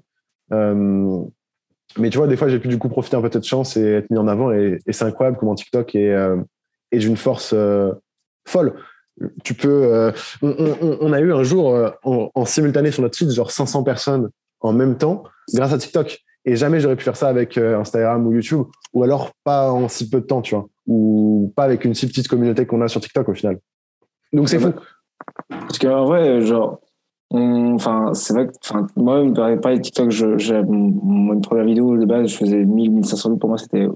[0.51, 3.79] Mais tu vois, des fois, j'ai pu du coup profiter un peu de cette chance
[3.79, 4.53] et être mis en avant.
[4.53, 6.15] Et, c'est incroyable comment TikTok est,
[6.93, 7.55] est d'une force
[8.49, 8.75] euh, folle.
[9.45, 9.69] Tu peux.
[9.85, 10.49] euh, on,
[10.81, 13.83] on- on a eu un jour euh, en, en simultané sur notre site, genre 500
[13.83, 14.31] personnes
[14.61, 16.19] en même temps, grâce à TikTok.
[16.45, 18.63] Et jamais j'aurais pu faire ça avec euh, Instagram ou YouTube,
[18.95, 22.07] ou alors pas en si peu de temps, tu vois, ou pas avec une si
[22.07, 23.59] petite communauté qu'on a sur TikTok au final.
[24.33, 24.73] Donc c'est fou.
[25.49, 26.81] Parce qu'en vrai, genre,
[27.31, 29.23] enfin, c'est vrai que, enfin, moi,
[29.61, 33.39] pareil, TikTok, je, j'ai, mon, première vidéo de base, je faisais 1000, 1500 vues.
[33.39, 33.87] Pour moi, c'était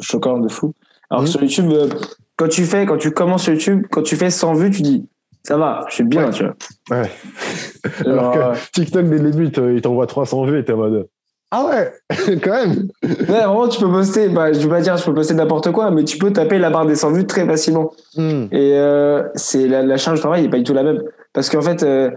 [0.00, 0.72] choquant de fou.
[1.10, 1.32] Alors que Mhm.
[1.32, 1.92] sur YouTube,
[2.36, 5.06] quand tu fais, quand tu commences YouTube, quand tu fais 100 vues, tu dis,
[5.42, 6.30] ça va, je suis bien, Ouais.
[6.30, 6.54] tu vois.
[6.90, 7.10] Ouais.
[8.06, 10.76] Alors que TikTok, dès le début, il te- il t'envoie 300 vues et t'es en
[10.76, 11.08] mode
[11.50, 11.92] Ah ouais,
[12.42, 12.88] quand même.
[13.02, 15.90] Ouais, vraiment, tu peux poster, bah, je veux pas dire, je peux poster n'importe quoi,
[15.90, 17.92] mais tu peux taper la barre des 100 vues très facilement.
[18.16, 18.44] Hmm.
[18.52, 21.02] Et euh, c'est la, la charge de travail n'est pas du tout la même.
[21.32, 22.10] Parce qu'en fait, euh,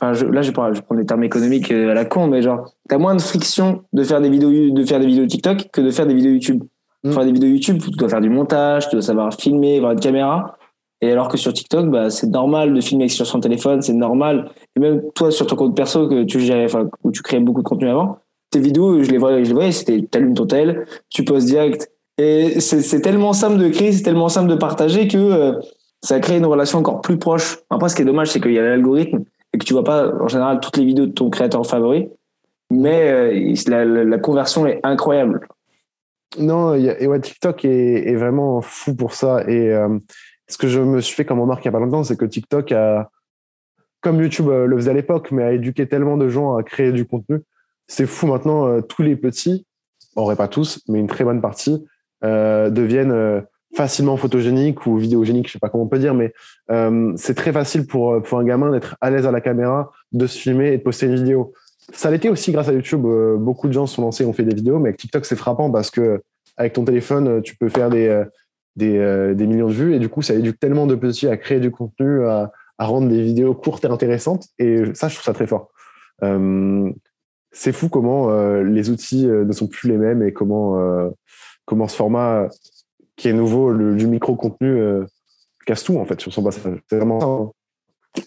[0.00, 2.72] enfin, là, je prends, je prends des termes économiques euh, à la con, mais genre,
[2.88, 5.90] t'as moins de friction de faire des vidéos, de faire des vidéos TikTok que de
[5.90, 6.62] faire des vidéos YouTube.
[7.02, 7.14] Pour Mm.
[7.14, 10.00] faire des vidéos YouTube, tu dois faire du montage, tu dois savoir filmer, avoir une
[10.00, 10.56] caméra.
[11.00, 14.50] Et alors que sur TikTok, bah, c'est normal de filmer sur son téléphone, c'est normal.
[14.76, 16.68] Et même toi, sur ton compte perso, que tu gérais,
[17.04, 18.18] où tu créais beaucoup de contenu avant,
[18.50, 21.90] tes vidéos, je les voyais, voyais, c'était, t'allumes ton tel, tu postes direct.
[22.18, 25.52] Et c'est, tellement simple de créer, c'est tellement simple de partager que, euh,
[26.02, 27.58] ça crée une relation encore plus proche.
[27.68, 30.12] Après, ce qui est dommage, c'est qu'il y a l'algorithme et que tu vois pas,
[30.20, 32.08] en général, toutes les vidéos de ton créateur favori.
[32.70, 35.46] Mais euh, la conversion est incroyable.
[36.38, 39.44] Non, y a- et ouais, TikTok est, vraiment fou pour ça.
[39.48, 39.98] Et euh,
[40.48, 42.24] ce que je me suis fait comme remarque il n'y a pas longtemps, c'est que
[42.24, 43.10] TikTok a,
[44.00, 46.92] comme YouTube euh, le faisait à l'époque, mais a éduqué tellement de gens à créer
[46.92, 47.40] du contenu.
[47.86, 49.66] C'est fou maintenant, euh, tous les petits,
[50.16, 51.84] en vrai pas tous, mais une très bonne partie,
[52.22, 53.44] deviennent
[53.76, 56.32] facilement photogéniques ou vidéogéniques, je sais pas comment on peut dire, mais
[57.16, 60.36] c'est très facile pour, pour un gamin d'être à l'aise à la caméra, de se
[60.36, 61.52] filmer et de poster une vidéo.
[61.92, 63.04] Ça l'était aussi grâce à YouTube.
[63.06, 65.36] euh, beaucoup de gens se sont lancés, ont fait des vidéos, mais avec TikTok, c'est
[65.36, 66.22] frappant parce que
[66.56, 70.08] avec ton téléphone, euh, tu peux faire des, euh, des, millions de vues et du
[70.08, 73.84] coup, ça éduque tellement de petits à créer du contenu, à, rendre des vidéos courtes
[73.84, 74.48] et intéressantes.
[74.58, 75.70] Et ça, je trouve ça très fort.
[77.52, 80.78] C'est fou comment les outils ne sont plus les mêmes et comment,
[81.64, 82.48] comment ce format
[83.16, 85.06] qui est nouveau, du micro-contenu,
[85.64, 86.78] casse tout en fait sur son passage.
[86.90, 87.54] C'est vraiment
[88.18, 88.22] hein.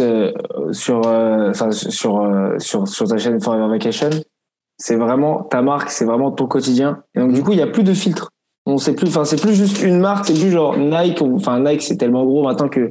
[0.00, 0.32] Euh,
[0.72, 4.10] sur, euh, euh, sur, sur ta chaîne Forever Vacation,
[4.76, 7.02] c'est vraiment ta marque, c'est vraiment ton quotidien.
[7.14, 8.30] Et donc, du coup, il n'y a plus de filtre.
[8.66, 11.82] On sait plus, enfin, c'est plus juste une marque, c'est plus genre Nike, enfin, Nike,
[11.82, 12.90] c'est tellement gros maintenant que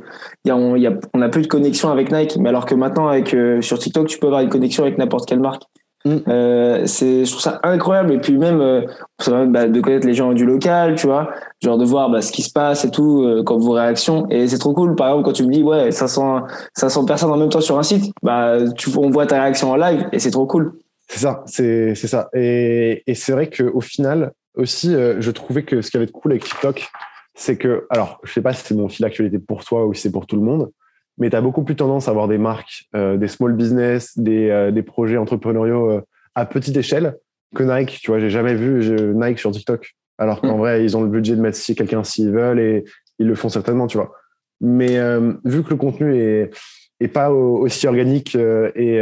[0.50, 0.90] on, y
[1.32, 2.38] plus de connexion avec Nike.
[2.38, 5.40] Mais alors que maintenant, avec, sur TikTok, tu peux avoir une connexion avec n'importe quelle
[5.40, 5.64] marque.
[6.06, 6.18] Mm.
[6.28, 8.14] Euh, c'est, je trouve ça incroyable.
[8.14, 8.82] Et puis même, euh,
[9.20, 11.32] ça permet, bah, de connaître les gens du local, tu vois,
[11.62, 14.28] genre de voir bah, ce qui se passe et tout, euh, comme vos réactions.
[14.30, 14.96] Et c'est trop cool.
[14.96, 17.84] Par exemple, quand tu me dis, ouais, 500, 500 personnes en même temps sur un
[17.84, 20.74] site, bah, tu, on voit ta réaction en live et c'est trop cool.
[21.08, 22.30] C'est ça, c'est c'est ça.
[22.36, 26.12] Et, et c'est vrai qu'au final, aussi, euh, je trouvais que ce qui avait de
[26.12, 26.88] cool avec TikTok,
[27.34, 30.04] c'est que, alors, je sais pas si c'est mon fil d'actualité pour toi ou si
[30.04, 30.72] c'est pour tout le monde,
[31.20, 34.50] mais tu as beaucoup plus tendance à avoir des marques, euh, des small business, des,
[34.50, 36.02] euh, des projets entrepreneuriaux euh,
[36.36, 37.18] à petite échelle
[37.56, 38.00] que Nike.
[38.02, 39.96] Tu vois, j'ai jamais vu Nike sur TikTok.
[40.18, 40.60] Alors qu'en Mm.
[40.60, 42.86] vrai, ils ont le budget de mettre si quelqu'un s'ils veulent et
[43.20, 44.14] ils le font certainement, tu vois.
[44.62, 44.98] Mais
[45.46, 46.52] vu que le contenu est,
[47.00, 49.00] est pas au- aussi organique et,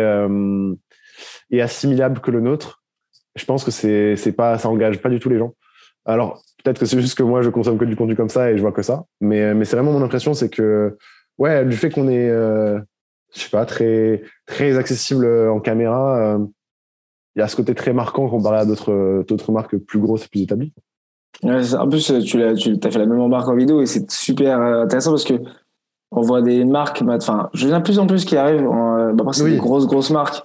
[1.49, 2.83] et assimilable que le nôtre,
[3.35, 5.53] je pense que c'est c'est pas ça engage pas du tout les gens.
[6.05, 8.57] Alors peut-être que c'est juste que moi je consomme que du contenu comme ça et
[8.57, 10.97] je vois que ça, mais mais c'est vraiment mon impression, c'est que
[11.37, 12.79] ouais du fait qu'on est euh,
[13.33, 16.45] je sais pas très très accessible en caméra, euh,
[17.35, 20.29] il y a ce côté très marquant comparé à d'autres d'autres marques plus grosses et
[20.29, 20.73] plus établies.
[21.43, 24.09] Ouais, en plus, tu l'as, tu as fait la même remarque en vidéo et c'est
[24.09, 25.35] super euh, intéressant parce que
[26.11, 28.65] on voit des marques, enfin, je viens de plus en plus qui arrivent.
[28.67, 29.51] En, euh, bah, après, c'est Oui.
[29.51, 30.41] des grosses, grosses marques.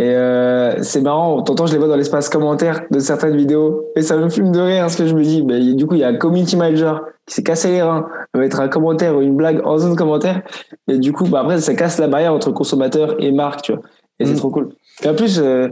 [0.00, 4.00] Et euh, c'est marrant, t'entends, je les vois dans l'espace commentaire de certaines vidéos, et
[4.00, 6.04] ça me fume de rire, parce que je me dis, mais du coup, il y
[6.04, 9.36] a un community manager qui s'est cassé les reins, va mettre un commentaire ou une
[9.36, 10.40] blague en zone commentaire,
[10.88, 13.82] et du coup, bah après, ça casse la barrière entre consommateur et marque, tu vois.
[14.20, 14.36] Et c'est Mm.
[14.36, 14.68] trop cool.
[15.04, 15.68] Et en plus, euh,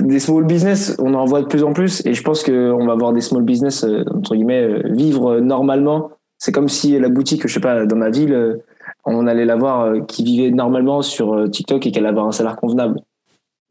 [0.00, 2.94] des small business, on en voit de plus en plus, et je pense qu'on va
[2.96, 6.10] voir des small business, euh, entre guillemets, euh, vivre euh, normalement.
[6.38, 8.56] C'est comme si la boutique, je sais pas, dans ma ville, euh,
[9.04, 13.00] on allait la voir qui vivait normalement sur TikTok et qu'elle avait un salaire convenable.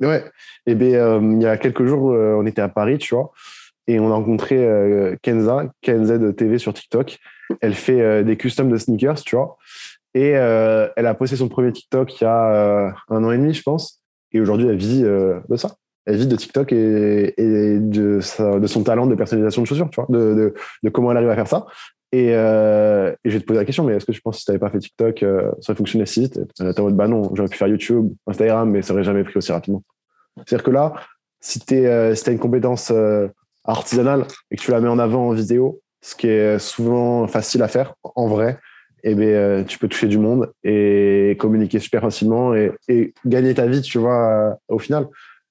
[0.01, 0.23] Ouais.
[0.65, 3.31] Et ben euh, il y a quelques jours, euh, on était à Paris, tu vois,
[3.87, 7.17] et on a rencontré euh, Kenza, KNZ TV sur TikTok.
[7.61, 9.57] Elle fait euh, des customs de sneakers, tu vois.
[10.13, 13.61] Et elle a posté son premier TikTok il y a un an et demi, je
[13.61, 14.01] pense.
[14.31, 15.75] Et aujourd'hui, elle vit de ça.
[16.07, 20.55] Elle vit de TikTok et, de, son talent de personnalisation de chaussures, tu vois, de
[20.91, 21.67] comment elle arrive à faire ça.
[22.11, 24.39] Et, euh, et je vais te poser la question, mais est-ce que tu penses que
[24.39, 26.39] si tu n'avais pas fait TikTok, euh, ça aurait fonctionné si vite?
[26.59, 29.51] Était en bah non, j'aurais pu faire YouTube, Instagram, mais ça aurait jamais pris aussi
[29.51, 29.83] rapidement.
[30.37, 30.93] C'est-à-dire que là,
[31.39, 33.27] si tu euh, si as une compétence euh,
[33.65, 37.63] artisanale et que tu la mets en avant en vidéo, ce qui est souvent facile
[37.63, 38.57] à faire en vrai,
[39.03, 43.65] eh ben, euh, tu peux toucher du monde et communiquer super facilement et, gagner ta
[43.67, 45.07] vie, tu vois, euh, au final.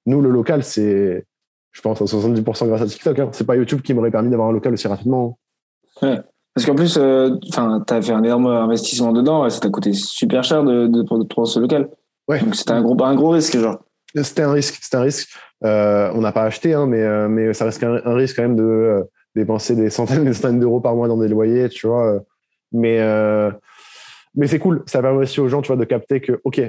[0.07, 1.25] Nous, le local, c'est,
[1.73, 3.19] je pense, à 70% grâce à TikTok.
[3.19, 3.31] Hein.
[3.33, 5.39] C'est pas YouTube qui m'aurait permis d'avoir un local aussi rapidement.
[6.57, 9.93] Parce qu'en plus, euh, enfin, t'as fait un énorme investissement dedans, et ça t'a coûté
[9.93, 11.91] super cher de, de, de prendre ce local.
[12.29, 12.41] Ouais.
[12.41, 13.79] Donc c'était un gros, un gros risque, genre.
[14.15, 15.29] C'était un risque, c'était un risque.
[15.65, 18.43] Euh, on n'a pas acheté, hein, mais, euh, mais ça reste un, un risque quand
[18.45, 21.89] même de dépenser des centaines et des centaines d'euros par mois dans des loyers, tu
[21.89, 22.23] vois.
[22.73, 23.01] Mais,
[24.35, 24.83] mais c'est cool.
[24.87, 26.63] Ça permet aussi aux gens, tu vois, de capter que, OK,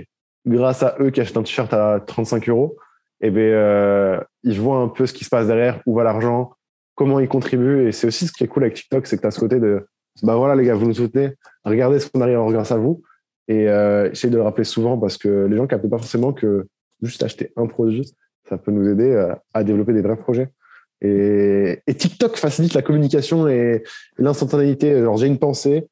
[0.46, 2.76] grâce à eux qui achètent un t-shirt à 35 euros,
[3.22, 6.57] eh ben, ils voient un peu ce qui se passe derrière, où va l'argent,
[6.98, 7.88] comment ils contribuent.
[7.88, 9.60] Et c'est aussi ce qui est cool avec TikTok, c'est que tu as ce côté
[9.62, 9.88] de,
[10.24, 11.32] bah voilà, les gars, vous nous soutenez,
[11.64, 13.02] regardez ce qu'on arrive grâce à vous.
[13.48, 16.68] Et euh, de le rappeler souvent parce que les gens captent pas forcément que
[17.02, 18.12] juste acheter un produit,
[18.50, 20.50] ça peut nous aider à, à développer des vrais projets.
[21.02, 23.84] Et, TikTok facilite la communication et,
[24.18, 25.00] et l'instantanéité.
[25.00, 25.88] Genre, j'ai une pensée,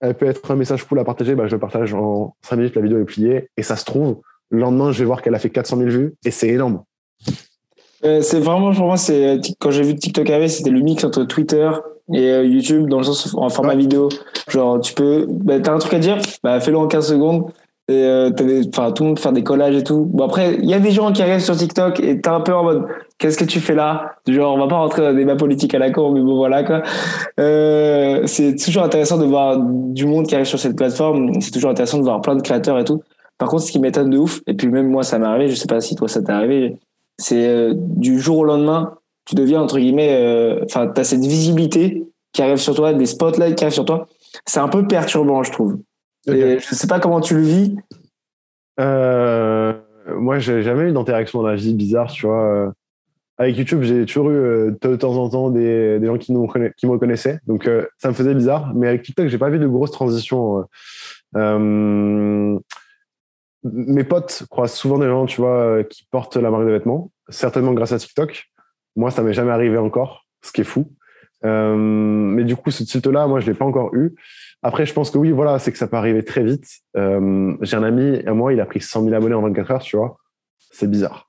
[0.00, 2.76] elle peut être un message cool à partager, bah, je le partage en 5 minutes,
[2.76, 5.38] la vidéo est pliée, et ça se trouve, le lendemain, je vais voir qu'elle a
[5.38, 6.84] fait 400 000 vues, et c'est énorme.
[8.04, 11.24] Euh, c'est vraiment, pour moi, c'est, quand j'ai vu TikTok arriver, c'était le mix entre
[11.24, 11.70] Twitter
[12.12, 13.76] et euh, YouTube, dans le sens, en format Ouais.
[13.78, 14.08] vidéo.
[14.48, 17.44] Genre, tu peux, bah, t'as un truc à dire, bah, fais-le en 15 secondes.
[17.86, 20.06] Et euh, t'as des- enfin, tout le monde faire des collages et tout.
[20.10, 22.54] Bon, après, il y a des gens qui arrivent sur TikTok et t'es un peu
[22.54, 22.86] en mode,
[23.18, 24.12] qu'est-ce que tu fais là?
[24.26, 26.62] Genre, on va pas rentrer dans un débat politique à la con, mais bon, voilà,
[26.64, 26.82] quoi.
[27.40, 31.40] Euh, c'est toujours intéressant de voir du monde qui arrive sur cette plateforme.
[31.42, 33.02] C'est toujours intéressant de voir plein de créateurs et tout.
[33.36, 35.54] Par contre, ce qui m'étonne de ouf, et puis même moi, ça m'est arrivé, je
[35.56, 36.76] sais pas si toi, ça t'est arrivé,
[37.18, 42.06] c'est euh, du jour au lendemain, tu deviens, entre guillemets, euh, enfin, t'as cette visibilité
[42.32, 44.06] qui arrive sur toi, des spotlights qui arrivent sur toi.
[44.46, 45.78] C'est un peu perturbant, je trouve.
[46.26, 47.76] Et je sais pas comment tu le vis.
[48.80, 49.72] Euh,
[50.16, 52.44] moi, j'ai jamais eu d'interaction dans la vie bizarre, tu vois.
[52.44, 52.70] Euh,
[53.38, 56.48] Avec YouTube, j'ai toujours eu euh, de temps en temps des, des gens qui, nous
[56.76, 57.38] qui me reconnaissaient.
[57.46, 58.72] Donc, euh, ça me faisait bizarre.
[58.74, 60.64] Mais avec TikTok, j'ai pas vu de grosses transitions.
[61.36, 62.58] euh.
[63.64, 66.70] Euh, mes potes croisent souvent des gens, tu vois, euh, qui portent la marque de
[66.70, 68.44] vêtements, certainement grâce à TikTok.
[68.96, 70.86] Moi, ça m'est jamais arrivé encore, ce qui est fou.
[71.44, 74.14] Euh, mais du coup, ce tilt-là, moi, je l'ai pas encore eu.
[74.62, 76.66] Après, je pense que oui, voilà, c'est que ça peut arriver très vite.
[76.96, 79.82] Euh, J'ai un ami à moi, il a pris 100 000 abonnés en 24 heures,
[79.82, 80.16] tu vois.
[80.58, 81.28] C'est bizarre.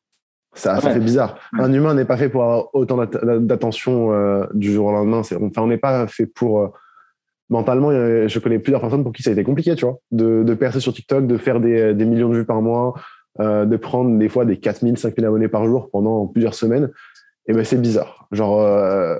[0.54, 1.38] Ça, ça fait bizarre.
[1.52, 1.60] Ouais.
[1.66, 5.18] Un humain n'est pas fait pour avoir autant d'att- d'attention euh, du jour au lendemain.
[5.20, 6.72] Enfin, on n'est pas fait pour.
[7.52, 10.00] Euh, mentalement, euh, je connais plusieurs personnes pour qui ça a été compliqué, tu vois,
[10.12, 12.94] de, de percer sur TikTok, de faire des, des millions de vues par mois,
[13.42, 16.54] euh, de prendre des fois des 4 000, 5 000 abonnés par jour pendant plusieurs
[16.54, 16.92] semaines.
[17.48, 18.28] Et ben, c'est bizarre.
[18.32, 19.20] Genre, euh,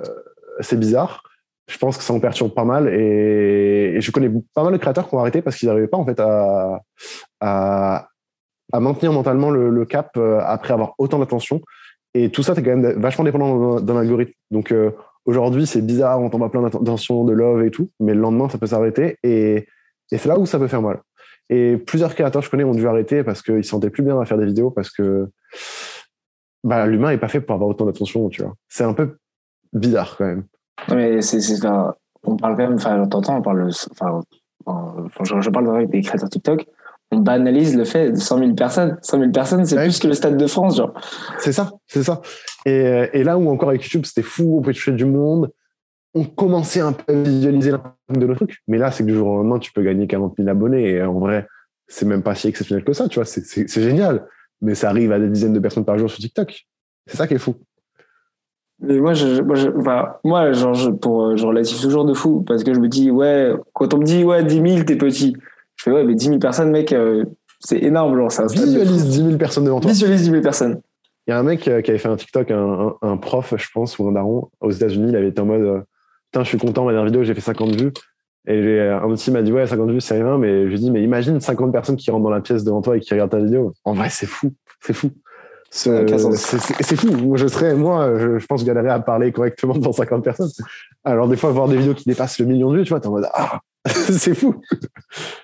[0.60, 1.22] c'est bizarre.
[1.68, 2.88] Je pense que ça en perturbe pas mal.
[2.88, 6.06] Et, je connais pas mal de créateurs qui ont arrêté parce qu'ils n'arrivaient pas, en
[6.06, 6.80] fait, à,
[7.40, 8.08] à,
[8.80, 11.60] maintenir mentalement le, cap euh, après avoir autant d'attention.
[12.14, 14.32] Et tout ça, c'est quand même vachement dépendant d'un- algorithme.
[14.50, 14.92] Donc, euh,
[15.26, 18.48] aujourd'hui, c'est bizarre, on tombe à plein d'attention, de love et tout, mais le lendemain,
[18.48, 19.18] ça peut s'arrêter.
[19.22, 19.66] Et,
[20.08, 21.00] c'est là où ça peut faire mal.
[21.50, 24.20] Et plusieurs créateurs que je connais ont dû arrêter parce qu'ils se sentaient plus bien
[24.20, 25.28] à faire des vidéos parce que
[26.64, 28.54] bah, l'humain n'est pas fait pour avoir autant d'attention, tu vois.
[28.68, 29.18] C'est un peu
[29.72, 30.44] bizarre quand même.
[32.22, 33.70] On parle quand même, enfin, on parle,
[34.66, 36.66] enfin, je, je parle avec des créateurs TikTok,
[37.12, 38.98] on banalise le fait de 100 000 personnes.
[39.02, 39.84] 100 000 personnes, c'est Ouais.
[39.84, 40.92] plus que le Stade de France, genre.
[41.38, 42.20] C'est ça, c'est ça.
[42.64, 45.50] Et, et là où encore avec YouTube, c'était fou, on pouvait toucher du monde,
[46.14, 48.58] on commençait un peu à visualiser l'impact de nos trucs.
[48.68, 50.90] Mais là, c'est que du jour au lendemain, tu peux gagner 40 000 abonnés.
[50.90, 51.46] Et en vrai,
[51.86, 53.24] c'est même pas si exceptionnel que ça, tu vois.
[53.24, 54.26] C'est- génial.
[54.62, 56.66] Mais ça arrive à des dizaines de personnes par jour sur TikTok.
[57.06, 57.54] C'est ça qui est fou.
[58.80, 62.12] Mais moi, je, moi, je, enfin, moi, genre, je, pour, euh, je relative toujours de
[62.14, 64.96] fou parce que je me dis, ouais, quand on me dit, ouais, 10 000, t'es
[64.96, 65.34] petit.
[65.76, 67.24] Je fais, ouais, mais 10 000 personnes, mec, euh,
[67.60, 69.82] c'est énorme, genre, de Visualise 10 000 personnes devant fou.
[69.82, 69.92] toi.
[69.92, 70.80] Visualise 10 000 personnes.
[71.26, 74.06] Il y a un mec qui avait fait un TikTok, un, prof, je pense, ou
[74.08, 75.84] un daron, aux États-Unis, il avait été en mode
[76.30, 77.92] Putain, je suis content, ma dernière vidéo, j'ai fait 50 vues.
[78.48, 80.38] Et un petit m'a dit Ouais, 50 vues, c'est rien.
[80.38, 82.80] Mais je lui ai dit Mais imagine 50 personnes qui rentrent dans la pièce devant
[82.80, 83.72] toi et qui regardent ta vidéo.
[83.84, 84.52] En vrai, c'est fou.
[84.80, 85.10] C'est fou.
[85.70, 87.10] C'est fou.
[87.10, 90.50] Moi, je serais, moi, je, je pense galérer à parler correctement devant 50 personnes.
[91.04, 93.08] Alors, des fois, voir des vidéos qui dépassent le million de vues, tu vois, t'es
[93.08, 93.60] en mode Ah,
[94.10, 94.54] c'est fou.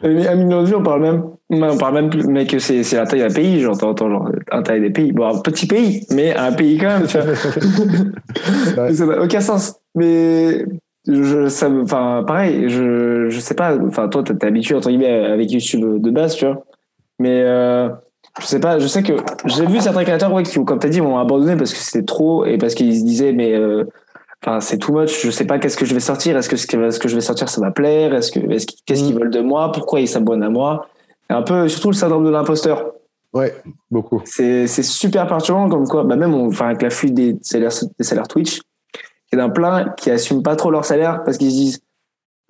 [0.02, 2.82] Mais un million de vues, on parle même, on parle même plus, mais que c'est,
[2.82, 5.12] c'est la taille d'un pays, genre, t'entends, genre, un taille des pays.
[5.12, 7.34] Bon, un petit pays, mais un pays quand même, tu vois.
[8.94, 9.76] Ça n'a aucun sens.
[9.94, 10.64] Mais,
[11.06, 15.50] je, ça enfin, pareil, je, je sais pas, enfin, toi, t'es habitué, entre guillemets, avec
[15.50, 16.64] YouTube de base, tu vois.
[17.18, 17.88] Mais, euh,
[18.40, 19.12] je sais pas, je sais que
[19.46, 22.44] j'ai vu certains créateurs, ouais, qui, comme t'as dit, m'ont abandonné parce que c'était trop
[22.44, 23.84] et parce qu'ils se disaient, mais, euh,
[24.42, 25.24] enfin c'est too much.
[25.24, 26.36] Je sais pas qu'est-ce que je vais sortir.
[26.36, 28.14] Est-ce que ce que je vais sortir ça va plaire?
[28.14, 29.18] Est-ce que qu'est-ce qu'ils mm.
[29.18, 29.72] veulent de moi?
[29.72, 30.88] Pourquoi ils s'abonnent à moi?
[31.28, 32.92] Un peu surtout le syndrome de l'imposteur.
[33.32, 33.54] Ouais
[33.90, 34.20] beaucoup.
[34.24, 38.04] C'est c'est super perturbant comme quoi bah même enfin avec la fuite des salaires des
[38.04, 38.60] salaires Twitch
[39.32, 41.80] il y en a plein qui assument pas trop leur salaire parce qu'ils se disent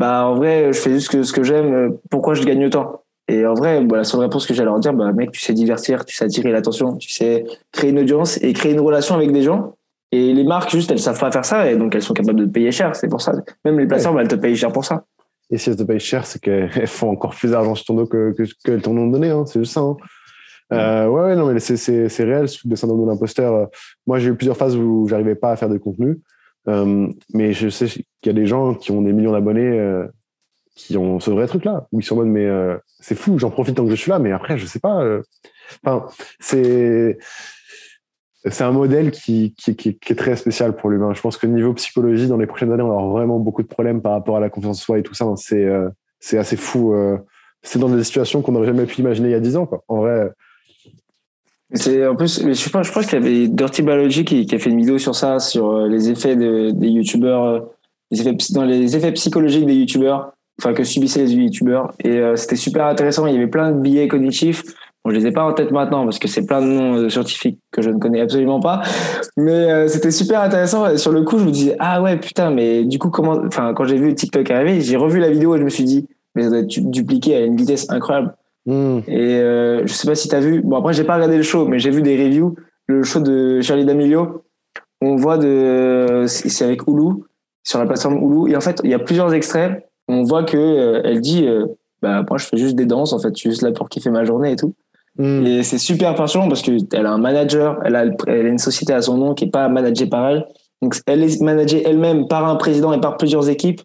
[0.00, 3.02] bah en vrai je fais juste ce que j'aime pourquoi je gagne autant?
[3.28, 5.40] Et en vrai bah, la seule réponse que j'ai à leur dire bah mec tu
[5.40, 9.14] sais divertir tu sais attirer l'attention tu sais créer une audience et créer une relation
[9.14, 9.76] avec des gens
[10.12, 12.44] et les marques, juste, elles savent pas faire ça et donc elles sont capables de
[12.44, 12.94] te payer cher.
[12.94, 13.32] C'est pour ça.
[13.64, 15.06] Même les plateformes, elles te payent cher pour ça.
[15.50, 18.06] Et si elles te payent cher, c'est qu'elles font encore plus d'argent sur ton dos
[18.06, 19.30] que, qu'elles t'en ont donné.
[19.30, 19.44] Hein.
[19.46, 19.80] C'est juste ça.
[19.80, 19.96] Hein.
[20.74, 23.68] Euh, ouais, ouais, non, mais c'est, c'est, c'est réel, ce truc de syndrome de l'imposteur.
[24.06, 26.20] Moi, j'ai eu plusieurs phases où j'arrivais pas à faire de contenu.
[26.68, 30.06] Euh, mais je sais qu'il y a des gens qui ont des millions d'abonnés euh,
[30.76, 32.48] qui ont ce vrai truc-là, où ils sont en mode, mais
[33.00, 35.04] c'est fou, j'en profite tant que je suis là, mais après, je sais pas.
[35.84, 36.06] Enfin,
[36.40, 37.18] c'est
[38.50, 41.14] c'est un modèle qui, qui, est très spécial pour l'humain.
[41.14, 43.68] Je pense que niveau psychologie, dans les prochaines années, on va avoir vraiment beaucoup de
[43.68, 45.26] problèmes par rapport à la confiance en soi et tout ça.
[45.36, 45.88] C'est euh,
[46.32, 46.92] assez fou.
[46.92, 47.18] Euh,
[47.62, 49.70] c'est dans des situations qu'on n'aurait jamais pu imaginer il y a 10 ans.
[49.86, 50.30] En vrai.
[51.74, 54.70] C'est en plus, je pense, je pense qu'il y avait Dirty Biology qui, a fait
[54.70, 57.68] une vidéo sur ça, sur euh, les effets de, des youtubeurs,
[58.10, 61.94] les effets, dans les effets psychologiques des youtubeurs, enfin que subissaient les youtubeurs.
[62.02, 63.26] Et c'était super intéressant.
[63.26, 64.64] Il y avait plein de billets cognitifs
[65.04, 67.08] Bon, je les ai pas en tête maintenant parce que c'est plein de noms euh,
[67.08, 68.82] scientifiques que je ne connais absolument pas.
[69.36, 70.96] Mais euh, c'était super intéressant.
[70.96, 73.84] Sur le coup, je me disais ah ouais putain, mais du coup comment, enfin quand
[73.84, 76.50] j'ai vu TikTok arriver, j'ai revu la vidéo et je me suis dit mais ça
[76.50, 78.34] doit être dupliqué à une vitesse incroyable.
[78.64, 79.00] Hmm.
[79.08, 80.60] Et euh, je sais pas si tu as vu.
[80.62, 82.54] Bon après j'ai pas regardé le show, mais j'ai vu des reviews.
[82.86, 84.44] Le show de Charlie D'Amelio,
[85.00, 87.24] on voit de, c'est avec Hulu
[87.64, 89.84] sur la plateforme Hulu et en fait il y a plusieurs extraits.
[90.06, 91.48] On voit que euh, elle dit
[92.02, 94.10] bah moi je fais juste des danses en fait, je suis juste là pour kiffer
[94.10, 94.74] ma journée et tout.
[95.18, 95.46] Mm.
[95.46, 98.92] Et c'est super passionnant parce qu'elle a un manager, elle a, elle a une société
[98.92, 100.46] à son nom qui est pas managée par elle.
[100.80, 103.80] Donc elle est managée elle-même par un président et par plusieurs équipes.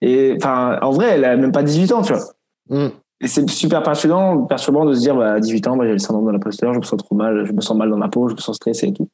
[0.00, 2.22] Et enfin, en vrai, elle a même pas 18 ans, tu vois.
[2.68, 2.88] Mm.
[3.20, 5.98] Et c'est super passionnant, perturbant de se dire, bah, à 18 ans, bah, j'ai le
[5.98, 8.28] syndrome de l'imposteur, je me sens trop mal, je me sens mal dans ma peau,
[8.28, 9.08] je me sens stressé et tout.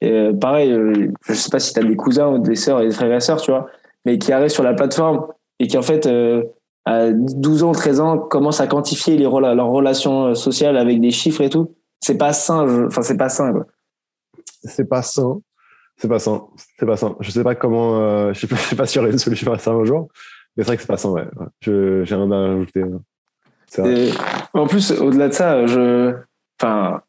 [0.00, 2.80] Et euh, pareil, euh, je sais pas si tu as des cousins ou des sœurs
[2.80, 3.68] et des frères et sœurs, tu vois,
[4.04, 5.26] mais qui arrivent sur la plateforme
[5.58, 6.42] et qui en fait euh,
[6.84, 11.10] à 12 ans, 13 ans, commencent à quantifier les leurs relations euh, sociales avec des
[11.10, 11.74] chiffres et tout.
[12.00, 12.86] C'est pas sain.
[12.86, 13.64] Enfin, c'est pas sain.
[14.64, 15.40] C'est pas sain.
[15.96, 16.46] C'est pas sain.
[16.78, 17.16] C'est pas sain.
[17.20, 18.00] Je sais pas comment.
[18.00, 20.08] Euh, je suis pas, suis pas sûr une solution à ça un jour.
[20.56, 21.10] Mais c'est vrai que c'est pas sain.
[21.10, 21.26] Ouais.
[21.60, 22.84] Je, j'ai rien à rajouter.
[24.54, 26.14] en plus, au-delà de ça, je.
[26.60, 27.00] Enfin,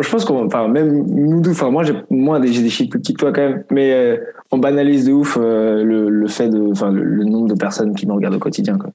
[0.00, 3.00] je pense qu'on, enfin, même nous deux, enfin, moi, j'ai, moi, j'ai des chiffres plus
[3.00, 4.16] petits que toi quand même, mais euh,
[4.50, 8.06] on banalise de ouf le, le, fait de, enfin, le, le, nombre de personnes qui
[8.06, 8.90] nous regardent au quotidien, quoi.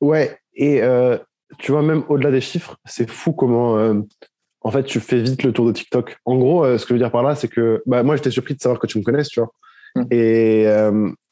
[0.00, 1.16] Ouais, et euh,
[1.58, 3.94] tu vois, même au-delà des chiffres, c'est fou comment, euh,
[4.60, 6.16] en fait, tu fais vite le tour de TikTok.
[6.24, 8.30] En gros, euh, ce que je veux dire par là, c'est que bah, moi, j'étais
[8.30, 9.50] surpris de savoir que tu me connaisses, tu vois.
[9.96, 10.02] Mmh.
[10.10, 10.62] Et,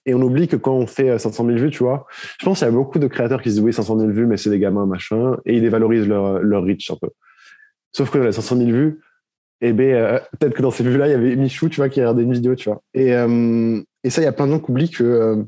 [0.07, 2.07] et, on oublie que quand on fait 500 000 vues, tu vois,
[2.41, 4.27] je pense qu'il y a beaucoup de créateurs qui se disent oui, 500 000 vues,
[4.27, 7.09] mais c'est des gamins, machin, et ils dévalorisent leur, leur reach un peu.
[7.93, 9.01] Sauf que dans les 500 000 vues,
[9.61, 12.23] eh ben, peut-être que dans ces vues-là, il y avait Michou, tu vois, qui regardait
[12.23, 12.83] une vidéo, tu vois.
[12.95, 15.47] Et, et ça, il y a plein de gens qui oublient que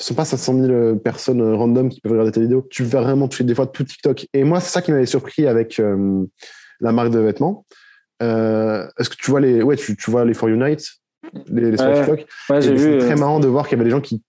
[0.00, 2.66] ce sont pas 500 000 euh, personnes euh, random qui peuvent regarder ta vidéo.
[2.70, 4.26] Tu vas vraiment toucher des fois tout TikTok.
[4.32, 6.24] Et moi, c'est ça qui m'avait surpris avec euh,
[6.80, 7.66] la marque de vêtements.
[8.20, 10.86] Est-ce que tu vois les, ouais, tu, tu vois les For Unite,
[11.48, 12.26] les, les TikTok?
[12.48, 13.00] Ouais, j'ai vu.
[13.00, 14.22] C'est très marrant de voir qu'il y avait des gens qui,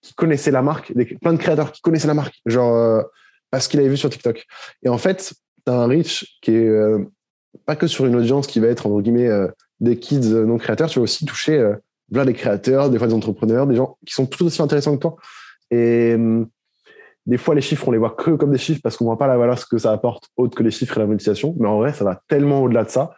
[0.00, 3.04] qui connaissaient la marque, des, plein de créateurs qui connaissaient la marque, genre
[3.50, 4.44] parce qu'ils avaient vu sur TikTok.
[4.82, 5.32] Et en fait,
[5.66, 6.70] tu as un reach qui est
[7.64, 9.30] pas que sur une audience qui va être entre guillemets
[9.80, 11.74] des kids non créateurs, tu vas aussi toucher
[12.10, 15.16] des créateurs, des fois des entrepreneurs, des gens qui sont tout aussi intéressants que toi.
[15.70, 16.48] Et hum,
[17.26, 19.26] des fois, les chiffres, on les voit que comme des chiffres parce qu'on voit pas
[19.26, 21.56] la valeur ce que ça apporte autre que les chiffres et la monétisation.
[21.58, 23.14] Mais en vrai, ça va tellement au-delà de ça.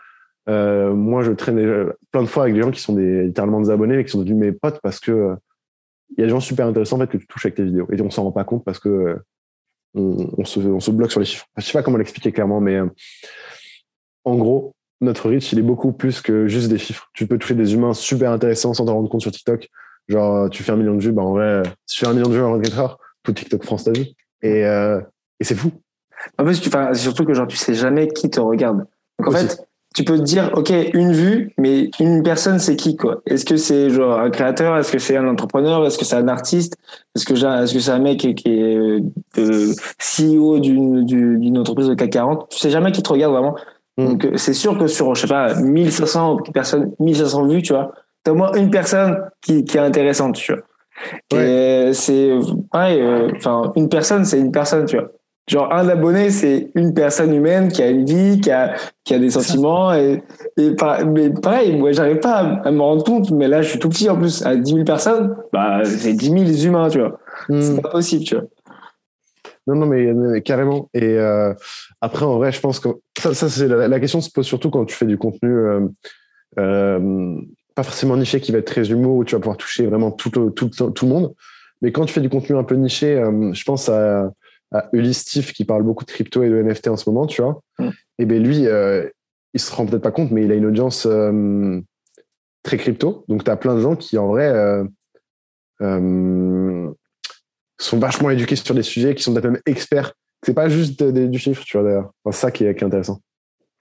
[0.48, 3.68] Euh, moi, je traîne plein de fois avec des gens qui sont des, littéralement des
[3.68, 5.34] abonnés, mais qui sont devenus mes potes parce que euh,
[6.16, 7.86] il y a des gens super intéressants en fait, que tu touches avec tes vidéos.
[7.92, 9.18] Et on s'en rend pas compte parce que
[9.96, 11.46] euh, on, se, on, se, bloque sur les chiffres.
[11.56, 12.78] je sais pas comment l'expliquer clairement, mais
[14.24, 17.08] en gros, notre reach, il est beaucoup plus que juste des chiffres.
[17.14, 19.68] Tu peux toucher des humains super intéressants sans t'en rendre compte sur TikTok.
[20.08, 22.28] Genre, tu fais un million de vues, bah en vrai, si tu fais un million
[22.28, 24.16] de vues en 24 heures, tout TikTok France ta vie.
[24.42, 25.00] Et, euh,
[25.40, 25.70] et c'est fou.
[26.38, 28.86] En tu, surtout que genre, tu sais jamais qui te regarde.
[29.18, 32.96] Donc, en fait, tu peux te dire, OK, une vue, mais une personne, c'est qui,
[32.96, 33.20] quoi?
[33.26, 34.76] Est-ce que c'est genre un créateur?
[34.76, 35.84] Est-ce que c'est un entrepreneur?
[35.86, 36.76] Est-ce que c'est un artiste?
[37.16, 38.76] Est-ce que, est-ce que c'est un mec qui est
[39.38, 42.48] euh, CEO d'une, d'une entreprise de CAC 40?
[42.50, 43.56] Tu sais jamais qui te regarde vraiment.
[43.96, 44.06] Mm.
[44.06, 47.92] Donc, euh, c'est sûr que sur, je sais pas, 1500 personnes, 1500 vues, tu vois,
[48.22, 50.62] t'as au moins une personne qui, qui est intéressante, tu vois.
[51.38, 52.32] Et c'est,
[52.72, 55.10] pareil, euh, enfin, une personne, c'est une personne, tu vois.
[55.48, 59.18] Genre, un abonné, c'est une personne humaine qui a une vie, qui a, qui a
[59.18, 59.94] des sentiments.
[59.94, 60.22] Et,
[60.58, 60.74] et
[61.06, 64.10] mais pareil, moi, j'arrive pas à, me rendre compte, mais là, je suis tout petit
[64.10, 64.44] en plus.
[64.44, 67.18] À 10 000 personnes, bah, c'est 10 000 humains, tu vois.
[67.48, 67.62] Hmm.
[67.62, 68.44] C'est pas possible, tu vois.
[69.66, 70.90] Non, non, mais, carrément.
[70.92, 71.54] Et euh,
[72.02, 72.88] après, en vrai, je pense que
[73.18, 75.80] ça, ça c'est la, question se pose surtout quand tu fais du contenu euh,
[76.58, 77.36] euh,
[77.74, 80.30] pas forcément niché qui va être très humour, où tu vas pouvoir toucher vraiment tout,
[80.30, 81.34] tout, tout, le monde.
[81.80, 83.22] Mais quand tu fais du contenu un peu niché,
[83.52, 84.30] je pense à
[84.72, 87.60] à Ulysse qui parle beaucoup de crypto et de NFT en ce moment, tu vois.
[87.78, 87.88] Mm.
[88.18, 89.08] Et bien lui, euh,
[89.54, 91.80] il se rend peut-être pas compte, mais il a une audience euh,
[92.62, 93.24] très crypto.
[93.28, 94.48] Donc tu as plein de gens qui en vrai
[95.80, 96.90] euh,
[97.78, 100.12] sont vachement éduqués sur des sujets, qui sont peut-être même experts.
[100.44, 102.12] C'est pas juste du chiffre, tu vois d'ailleurs.
[102.26, 103.20] c'est ça qui est, intéressant.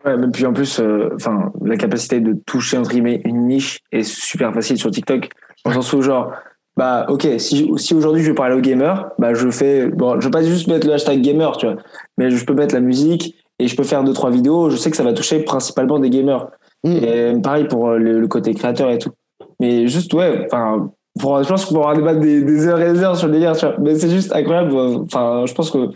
[0.06, 0.82] Ouais, mais puis en plus,
[1.16, 5.30] enfin, la capacité de toucher entre guillemets une niche est super facile sur TikTok.
[5.66, 6.34] Dans le sens où genre,
[6.78, 10.25] bah ok si, si aujourd'hui je veux parler aux gamers bah je fais bon je
[10.25, 11.78] veux pas juste mettre le hashtag gamer tu vois
[12.17, 14.69] mais je peux mettre la musique et je peux faire deux trois vidéos.
[14.69, 16.47] Je sais que ça va toucher principalement des gamers.
[16.84, 16.89] Mm.
[16.91, 19.11] et pareil pour le, côté créateur et tout.
[19.59, 23.17] Mais juste ouais enfin je pense qu'on pourra débattre des, des, heures et des heures
[23.17, 23.75] sur le délire tu vois.
[23.80, 25.89] Mais c'est juste incroyable enfin je pense que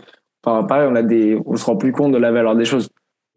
[0.44, 2.88] enfin pareil on a des on se rend plus compte de la valeur des choses.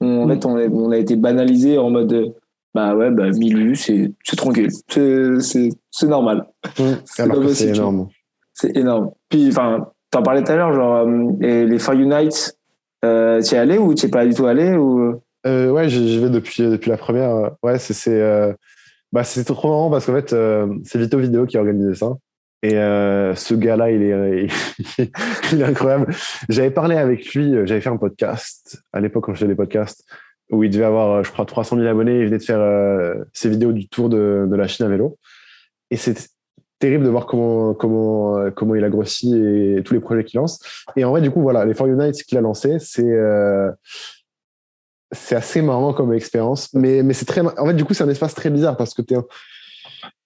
[0.01, 0.29] En mm.
[0.29, 2.33] fait on, on a été banalisé en mode
[2.75, 4.69] bah ouais, bah 1000 vues, c'est, tranquille.
[4.89, 6.45] C'est, normal.
[6.77, 6.83] Mmh.
[7.05, 8.09] c'est énorme.
[8.53, 9.11] C'est énorme.
[9.29, 12.57] Puis, enfin, t'en parlais tout à l'heure, genre, euh, et les For Unites,
[13.05, 15.21] euh, tu es allé ou tu es pas du tout allé ou...
[15.47, 17.51] Euh, ouais, j'y vais depuis, depuis la première.
[17.63, 18.51] Ouais, c'est, c'est, euh,
[19.13, 22.09] bah, c'est trop marrant parce qu'en fait, euh, c'est Vito Vidéo qui a organisé ça.
[22.61, 24.47] Et ce gars-là, il est,
[25.53, 26.13] il est incroyable.
[26.49, 30.03] J'avais parlé avec lui, j'avais fait un podcast à l'époque quand je faisais des podcasts
[30.51, 32.19] où il devait avoir, je crois, 300 000 abonnés.
[32.19, 35.17] Il venait de faire euh, ses vidéos du tour de, la Chine à vélo.
[35.91, 36.29] Et c'est
[36.79, 40.39] terrible de voir comment, comment, euh, comment il a grossi et tous les projets qu'il
[40.39, 40.59] lance.
[40.95, 43.71] Et en vrai, du coup, voilà, les For Unite qu'il a lancé, c'est euh,
[45.11, 46.73] c'est assez marrant comme expérience.
[46.73, 47.41] Mais, mais c'est très.
[47.41, 49.17] En fait, du coup, c'est un espace très bizarre parce que es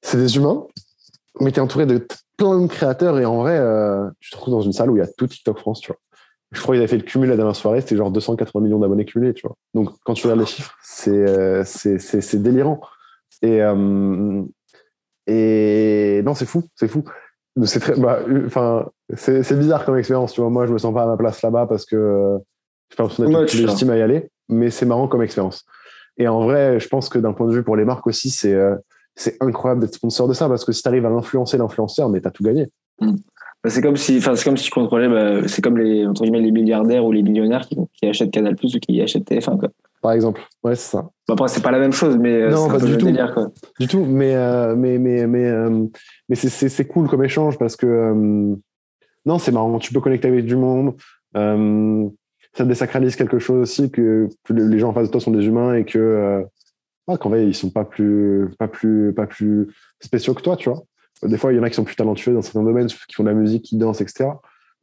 [0.02, 0.66] c'est des humains,
[1.40, 2.06] mais tu es entouré de
[2.38, 3.20] plein de créateurs.
[3.20, 3.60] Et en vrai,
[4.20, 6.00] tu te retrouves dans une salle où il y a tout TikTok France, tu vois
[6.52, 9.06] je crois qu'ils avaient fait le cumul la dernière soirée, c'était genre 280 millions d'abonnés
[9.06, 9.56] cumulés, tu vois.
[9.74, 12.82] Donc, quand tu regardes les chiffres, c'est euh, c'est délirant.
[13.42, 14.44] Et, euh,
[15.28, 17.04] et non, c'est fou, c'est fou.
[17.64, 20.50] C'est très, bah, enfin, c'est bizarre comme expérience, tu vois.
[20.50, 22.38] Moi, je me sens pas à ma place là-bas parce que
[22.90, 25.66] je pense qu'on est légitime à y aller, mais c'est marrant comme expérience.
[26.18, 28.54] Et en vrai, je pense que d'un point de vue pour les marques aussi, c'est
[28.54, 28.76] euh,
[29.16, 32.22] c'est incroyable d'être sponsor de ça parce que si tu arrives à influencer l'influenceur, mais
[32.22, 32.68] tu as tout gagné.
[33.02, 33.16] Mm.
[33.64, 36.24] Bah, c'est comme si, enfin, c'est comme si tu contrôlais, bah, c'est comme les, entre
[36.24, 39.58] guillemets, les milliardaires ou les millionnaires qui, qui achètent Canal Plus ou qui achètent TF1,
[39.60, 39.70] quoi.
[40.02, 40.42] Par exemple.
[40.64, 41.10] Ouais, c'est ça.
[41.28, 43.06] Bah, après, c'est pas la même chose, mais euh, non, pas du tout.
[43.06, 43.52] Délire, quoi.
[43.80, 45.86] Du tout, mais, euh, mais, mais, mais, euh,
[46.30, 48.14] mais c'est, cool comme échange parce que,
[49.26, 49.78] non, c'est marrant.
[49.80, 50.96] Tu peux connecter avec du monde.
[51.34, 55.46] ça désacralise quelque chose aussi que, que, les gens en face de toi sont des
[55.46, 56.46] humains et que,
[57.08, 59.68] ah, qu'en vrai, ils sont pas plus, pas plus, pas plus
[60.00, 60.84] spéciaux que toi, tu vois.
[61.24, 63.24] Des fois, il y en a qui sont plus talentueux dans certains domaines, qui font
[63.24, 64.30] de la musique, qui dansent, etc.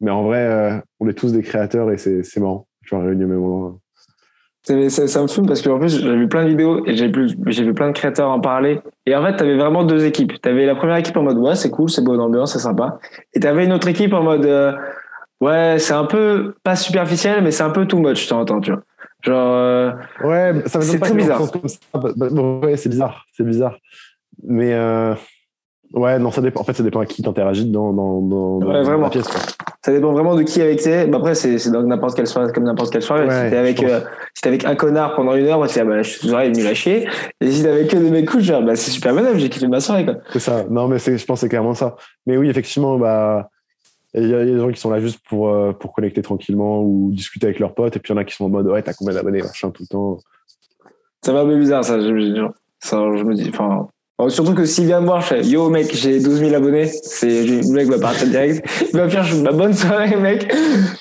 [0.01, 2.67] Mais en vrai, euh, on est tous des créateurs et c'est marrant.
[2.83, 3.81] Je vais réunir mes moments.
[4.63, 7.73] Ça, ça, me fume parce qu'en plus, j'ai vu plein de vidéos et j'ai vu
[7.73, 8.81] plein de créateurs en parler.
[9.07, 10.33] Et en fait, tu avais vraiment deux équipes.
[10.43, 12.99] Tu avais la première équipe en mode ouais, c'est cool, c'est bonne ambiance, c'est sympa.
[13.33, 14.73] Et tu avais une autre équipe en mode euh,
[15.41, 18.83] ouais, c'est un peu pas superficiel, mais c'est un peu too much, t'entends, tu vois.
[19.23, 19.93] Genre, euh,
[20.25, 21.43] ouais, ça c'est très bizarre.
[21.95, 22.27] Bah, bah,
[22.65, 23.77] ouais, c'est bizarre, c'est bizarre.
[24.43, 24.75] Mais
[25.93, 26.61] Ouais, non, ça dépend.
[26.61, 29.27] En fait, ça dépend à qui t'interagis dans, dans, dans, la pièce.
[29.85, 31.07] Ça dépend vraiment de qui avec t'es.
[31.07, 33.25] Bah, après, c'est, dans n'importe quelle soirée, comme n'importe quelle soirée.
[33.31, 34.01] si t'es avec, euh,
[34.35, 36.67] si avec un connard pendant une heure, bah, tu dis, ah, bah, je suis nul
[36.67, 37.09] à chier.
[37.41, 39.69] Et si t'es avec que des mecs cool, genre, bah, c'est super bon, j'ai kiffé
[39.69, 40.15] ma soirée, quoi.
[40.33, 40.65] C'est ça.
[40.69, 41.97] Non, mais je pense que c'est clairement ça.
[42.27, 43.49] Mais oui, effectivement, bah,
[44.15, 47.11] il y, a des gens qui sont là juste pour, euh, pour connecter tranquillement ou
[47.13, 47.97] discuter avec leurs potes.
[47.97, 49.71] Et puis, il y en a qui sont en mode, ouais, t'as combien d'abonnés, machin,
[49.71, 50.19] tout le temps.
[51.25, 52.01] Ça va un peu bizarre, ça.
[52.01, 52.49] Je,
[52.81, 53.89] ça, je me dis, enfin,
[54.29, 56.87] surtout que s'il vient me voir, je fais Yo mec, j'ai 12 000 abonnés.
[56.87, 58.67] C'est, le mec va partir direct.
[58.93, 60.51] Il va faire ma bonne soirée, mec.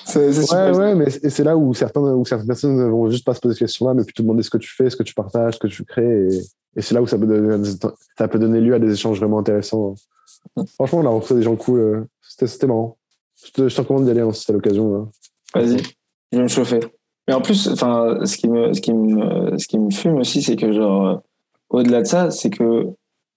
[0.04, 3.34] C'est, ouais, ouais, mais c'est là où, certains, où certaines personnes ne vont juste pas
[3.34, 5.54] se poser cette question-là, mais plutôt demander ce que tu fais, ce que tu partages,
[5.54, 6.26] ce que tu crées.
[6.26, 6.40] Et,
[6.76, 7.64] et c'est là où ça peut, donner,
[8.18, 9.94] ça peut donner lieu à des échanges vraiment intéressants.
[10.74, 11.80] Franchement, on a rencontré des gens cool.
[11.80, 12.98] Euh, c'était, c'était marrant.
[13.44, 15.08] Je te, recommande d'y aller hein, si t'as l'occasion.
[15.54, 15.78] Vas-y,
[16.32, 16.80] je vais me chauffer.
[17.26, 20.42] Mais en plus, enfin, ce qui me, ce qui me, ce qui me fume aussi,
[20.42, 21.22] c'est que genre,
[21.70, 22.86] au-delà de ça, c'est que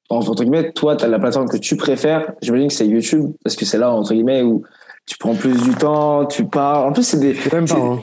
[0.09, 2.33] entre guillemets, toi, tu as la plateforme que tu préfères.
[2.41, 4.63] J'imagine que c'est YouTube, parce que c'est là, entre guillemets, où
[5.05, 6.87] tu prends plus du temps, tu parles.
[6.87, 7.35] En plus, c'est des.
[7.53, 7.75] Même pas.
[7.75, 8.01] Hein.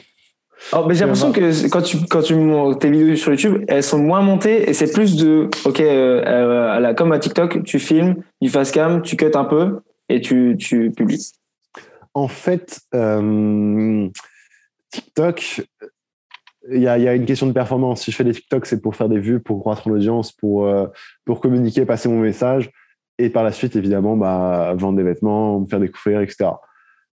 [0.73, 2.35] Oh, mais j'ai l'impression que quand tu quand tu
[2.81, 6.81] tes vidéos sur YouTube, elles sont moins montées et c'est plus de ok euh, euh
[6.81, 10.57] la, comme à TikTok, tu filmes du fast cam, tu cuts un peu et tu
[10.59, 11.31] tu publies.
[12.15, 14.09] En fait, euh,
[14.91, 15.63] TikTok,
[16.73, 18.03] il y, a, y a, une question de performance.
[18.03, 20.87] Si je fais des TikTok, c'est pour faire des vues, pour croître l'audience, pour, euh,
[21.25, 22.71] pour communiquer, passer mon message.
[23.19, 26.51] Et par la suite, évidemment, bah, vendre des vêtements, me faire découvrir, etc.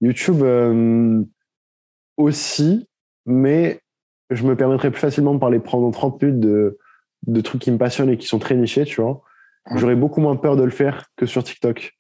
[0.01, 1.23] YouTube euh,
[2.17, 2.89] aussi,
[3.27, 3.81] mais
[4.31, 6.79] je me permettrais plus facilement de parler pendant 30 minutes de,
[7.27, 9.23] de trucs qui me passionnent et qui sont très nichés, tu vois.
[9.75, 11.93] J'aurais beaucoup moins peur de le faire que sur TikTok.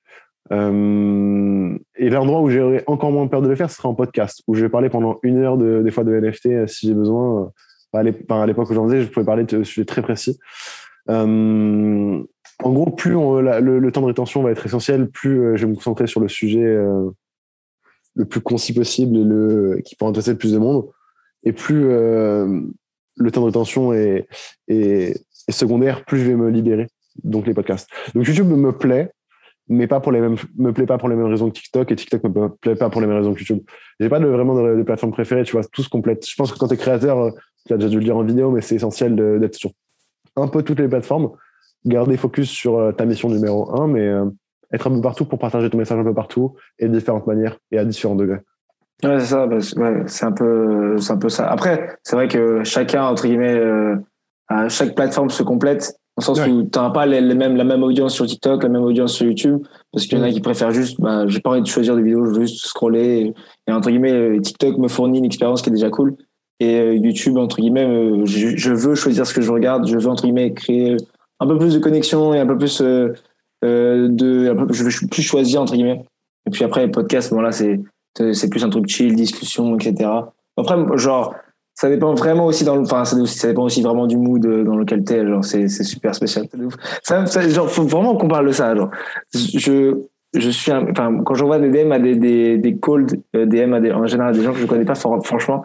[0.52, 4.42] Euh, et l'endroit où j'aurais encore moins peur de le faire, ce serait en podcast,
[4.46, 6.94] où je vais parler pendant une heure de, des fois de NFT euh, si j'ai
[6.94, 7.52] besoin.
[7.94, 10.38] Euh, à l'époque où j'en faisais, je pouvais parler de sujets très précis.
[11.08, 16.06] En gros, plus le, temps de rétention va être essentiel, plus je vais me concentrer
[16.06, 16.62] sur le sujet
[18.14, 20.88] le plus concis possible et le, qui peut intéresser le plus de monde.
[21.42, 24.28] Et plus le temps de rétention est,
[25.48, 26.86] secondaire, plus je vais me libérer.
[27.24, 27.88] Donc les podcasts.
[28.14, 29.10] Donc YouTube me plaît,
[29.70, 31.96] mais pas pour les mêmes, me plaît pas pour les mêmes raisons que TikTok et
[31.96, 33.60] TikTok me plaît pas pour les mêmes raisons que YouTube.
[34.00, 36.28] J'ai pas de, vraiment de, plateforme préférée, tu vois, tout se complète.
[36.28, 37.30] Je pense que quand tu es créateur, euh,
[37.66, 39.70] tu as déjà dû le dire en vidéo, mais c'est essentiel d'être sur
[40.34, 41.30] un peu toutes les plateformes,
[41.84, 44.24] garder focus sur euh, ta mission numéro un, mais euh,
[44.72, 47.56] être un peu partout pour partager ton message un peu partout et de différentes manières
[47.70, 48.40] et à différents degrés.
[49.04, 49.48] Ouais, c'est ça,
[50.06, 51.48] c'est un peu, un peu ça.
[51.48, 53.62] Après, c'est vrai que chacun, entre guillemets,
[54.68, 57.82] chaque plateforme se complète dans le sens où tu n'auras pas les, mêmes, la même
[57.82, 59.62] audience sur TikTok, la même audience sur YouTube,
[59.92, 60.32] parce qu'il y en a mm.
[60.32, 63.32] qui préfèrent juste, bah, j'ai pas envie de choisir des vidéos, je veux juste scroller.
[63.66, 66.16] Et, entre guillemets, euh, TikTok me fournit une expérience qui est déjà cool.
[66.60, 70.24] Et euh, YouTube, entre guillemets, je, veux choisir ce que je regarde, je veux, entre
[70.24, 70.96] guillemets, créer
[71.40, 73.14] un peu plus de connexion et un peu plus euh,
[73.62, 74.54] de.
[74.70, 76.04] je veux plus choisir, entre guillemets.
[76.46, 80.10] Et puis après, podcast, bon là, c'est plus un truc chill, discussion, etc.
[80.56, 81.34] Après, genre,
[81.80, 84.76] ça dépend vraiment aussi dans le, enfin, ça, dépend aussi vraiment du mood euh, dans
[84.76, 86.44] lequel t'es, genre, c'est, c'est super spécial.
[87.02, 88.90] Ça, ça, genre, faut vraiment qu'on parle de ça, genre.
[89.32, 89.94] Je,
[90.34, 93.80] je suis, enfin, quand j'envoie des DM à des, des, des cold euh, DM à
[93.80, 95.64] des, en général, des gens que je connais pas, franchement.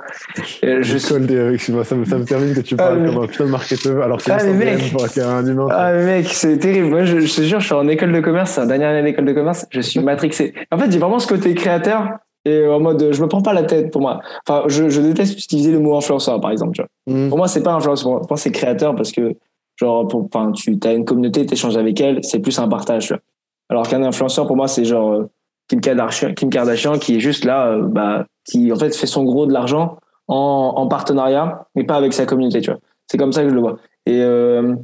[0.63, 1.13] Euh, je suis...
[1.13, 3.45] Cold DM, excuse-moi, ça me, ça me termine que tu parles ah, comme un putain
[3.47, 5.67] de marketeur, alors que ah, c'est un humain.
[5.69, 6.87] Ah, mec, c'est terrible.
[6.87, 9.03] Moi, je, je te jure, je suis en école de commerce, c'est la dernière année
[9.03, 10.53] d'école de commerce, je suis matrixé.
[10.71, 12.07] En fait, j'ai vraiment ce côté créateur,
[12.45, 15.37] et en mode je me prends pas la tête pour moi enfin je, je déteste
[15.39, 17.13] utiliser le mot influenceur par exemple tu vois.
[17.13, 17.29] Mm.
[17.29, 19.35] pour moi c'est pas influenceur pour moi c'est créateur parce que
[19.75, 23.07] genre pour, enfin tu as une communauté tu échanges avec elle c'est plus un partage
[23.07, 23.21] tu vois.
[23.69, 25.29] alors qu'un influenceur pour moi c'est genre euh,
[25.67, 29.23] Kim Kardashian Kim Kardashian qui est juste là euh, bah qui en fait fait son
[29.23, 33.33] gros de l'argent en, en partenariat mais pas avec sa communauté tu vois c'est comme
[33.33, 34.75] ça que je le vois et euh,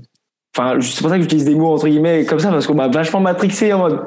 [0.57, 2.89] Enfin, c'est pour ça que j'utilise des mots entre guillemets comme ça parce qu'on m'a
[2.89, 4.01] vachement matrixé en mode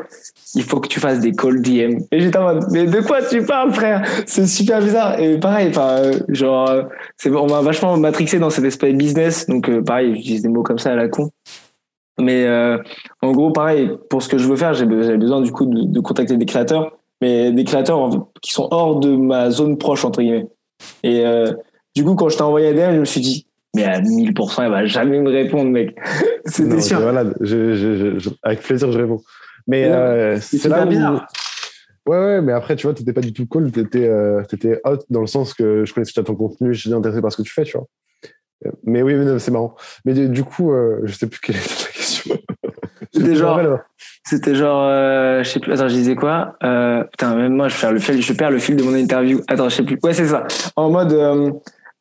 [0.55, 2.01] il faut que tu fasses des call DM.
[2.13, 4.07] Et j'étais en mode mais de quoi tu parles frère?
[4.27, 5.19] C'est super bizarre.
[5.19, 6.83] Et pareil, enfin euh, genre euh,
[7.27, 10.79] on m'a vachement matrixé dans cet esprit business donc euh, pareil j'utilise des mots comme
[10.79, 11.31] ça à la con.
[12.21, 12.47] Mais
[13.23, 16.37] en gros pareil pour ce que je veux faire j'ai besoin du coup de, contacter
[16.37, 20.47] des créateurs mais des créateurs qui sont hors de ma zone proche entre guillemets.
[21.03, 21.25] Et
[21.97, 24.65] du coup quand je t'ai envoyé un DM je me suis dit mais à 1000%,
[24.65, 25.97] elle va jamais me répondre, mec.
[26.47, 27.01] C'était sûr.
[27.01, 27.35] Malade.
[28.43, 29.23] avec plaisir, je réponds.
[29.67, 31.27] Mais euh, c'est là bizarre.
[32.07, 35.01] Ouais, ouais, mais après, tu vois, t'étais pas du tout cool, t'étais euh, étais out
[35.09, 37.53] dans le sens que je connaissais ton contenu, je suis intéressé par ce que tu
[37.53, 37.87] fais, tu vois.
[38.85, 39.75] Mais oui, mais c'est marrant.
[40.05, 42.37] Mais du, coup, euh, je sais plus quelle était la question.
[43.13, 43.61] C'était genre,
[44.25, 47.79] c'était genre, euh, je sais plus, attends, je disais quoi euh, Putain, même moi, je
[47.79, 49.41] perds, le fil, je perds le fil de mon interview.
[49.49, 49.99] Attends, je sais plus.
[50.03, 50.47] Ouais, c'est ça.
[50.77, 51.13] En mode,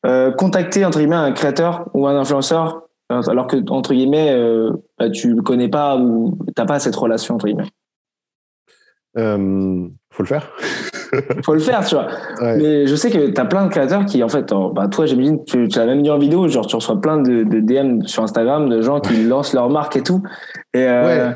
[0.05, 4.71] euh, contacter entre guillemets un créateur ou un influenceur euh, alors que entre guillemets euh,
[4.97, 7.69] bah, tu le connais pas ou t'as pas cette relation entre guillemets.
[9.17, 10.51] Euh, faut le faire.
[11.45, 12.07] Faut le faire tu vois.
[12.41, 15.43] Mais je sais que tu as plein de créateurs qui en fait bah, toi j'imagine
[15.45, 18.23] tu, tu l'as même dit en vidéo genre tu reçois plein de, de, DM sur
[18.23, 20.23] Instagram de gens qui lancent leur marque et tout.
[20.73, 21.35] Et ouais,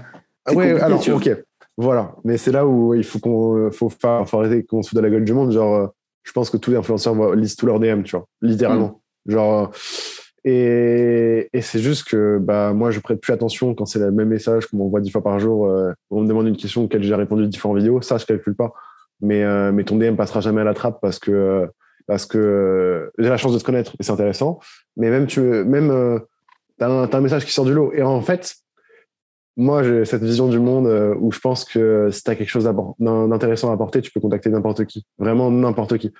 [0.55, 1.29] ouais alors ok.
[1.77, 2.15] Voilà.
[2.23, 5.11] Mais c'est là où il faut qu'on faut, faut arrêter qu'on se fout de la
[5.11, 5.91] gueule du monde genre
[6.27, 9.01] je pense que tous les influenceurs lisent tous leurs DM, tu vois, littéralement.
[9.25, 9.31] Mm.
[9.31, 9.71] Genre,
[10.43, 14.27] Et, et c'est juste que bah, moi, je prête plus attention quand c'est le même
[14.27, 15.67] message qu'on m'envoie dix fois par jour.
[15.67, 18.01] Euh, on me demande une question auquel j'ai répondu dix fois en vidéo.
[18.01, 18.73] Ça, je calcule pas.
[19.21, 21.67] Mais, euh, mais ton DM passera jamais à la trappe parce que,
[22.07, 24.59] parce que j'ai la chance de te connaître et c'est intéressant.
[24.95, 26.19] Mais même, tu même euh,
[26.77, 27.91] tu as, un message qui sort du lot.
[27.93, 28.55] Et en fait,
[29.57, 30.87] moi, j'ai cette vision du monde
[31.19, 32.63] où je pense que si tu as quelque chose
[32.99, 35.05] d'intéressant à apporter, tu peux contacter n'importe qui.
[35.17, 36.13] Vraiment n'importe qui.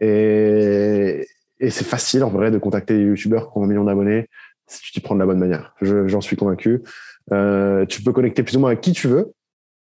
[0.00, 1.26] Et,
[1.60, 4.26] c'est facile en vrai de contacter des youtubeurs qui ont un million d'abonnés
[4.66, 5.74] si tu t'y prends de la bonne manière.
[5.80, 6.82] J'en suis convaincu.
[7.32, 9.32] Euh, tu peux connecter plus ou moins à qui tu veux,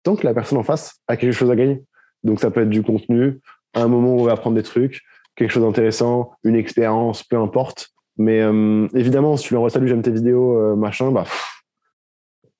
[0.02, 1.82] tant que la personne en face a quelque chose à gagner.
[2.24, 3.40] Donc ça peut être du contenu,
[3.74, 5.00] un moment où on va apprendre des trucs,
[5.34, 7.90] quelque chose d'intéressant, une expérience, peu importe.
[8.18, 11.24] Mais euh, évidemment, si tu envoies salut, j'aime tes vidéos, euh, machin, bah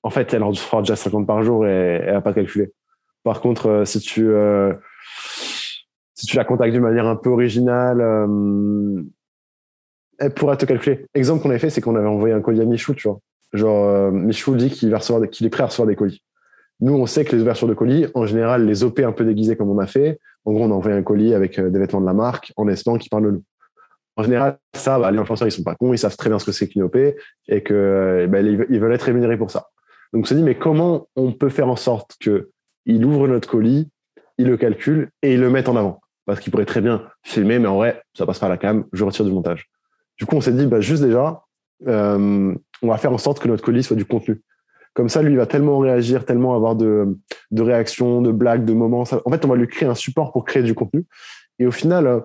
[0.03, 2.71] en fait, elle en fera déjà 50 par jour et elle n'a pas calculé.
[3.23, 4.73] Par contre, euh, si tu euh,
[6.13, 9.01] si tu la contactes d'une manière un peu originale, euh,
[10.19, 11.05] elle pourra te calculer.
[11.15, 13.19] Exemple qu'on avait fait, c'est qu'on avait envoyé un colis à Michou, tu vois.
[13.53, 16.23] Genre, Michou dit qu'il va recevoir, qu'il est prêt à recevoir des colis.
[16.79, 19.55] Nous, on sait que les ouvertures de colis, en général, les OP un peu déguisés
[19.55, 20.19] comme on a fait.
[20.45, 22.97] En gros, on a envoyé un colis avec des vêtements de la marque en espérant
[22.97, 23.43] qu'ils parlent de nous.
[24.15, 26.45] En général, ça, bah, les influenceurs, ils sont pas cons, ils savent très bien ce
[26.45, 29.67] que c'est qu'une OP et que bah, ils veulent être rémunérés pour ça.
[30.13, 32.51] Donc, on se dit, mais comment on peut faire en sorte que
[32.85, 33.89] il ouvre notre colis,
[34.37, 35.99] il le calcule et il le mette en avant?
[36.25, 38.85] Parce qu'il pourrait très bien filmer, mais en vrai, ça passe pas à la cam,
[38.93, 39.69] je retire du montage.
[40.17, 41.43] Du coup, on s'est dit, bah, juste déjà,
[41.87, 44.41] euh, on va faire en sorte que notre colis soit du contenu.
[44.93, 47.17] Comme ça, lui, il va tellement réagir, tellement avoir de,
[47.49, 49.01] de réactions, de blagues, de moments.
[49.01, 51.05] en fait, on va lui créer un support pour créer du contenu.
[51.57, 52.19] Et au final, euh,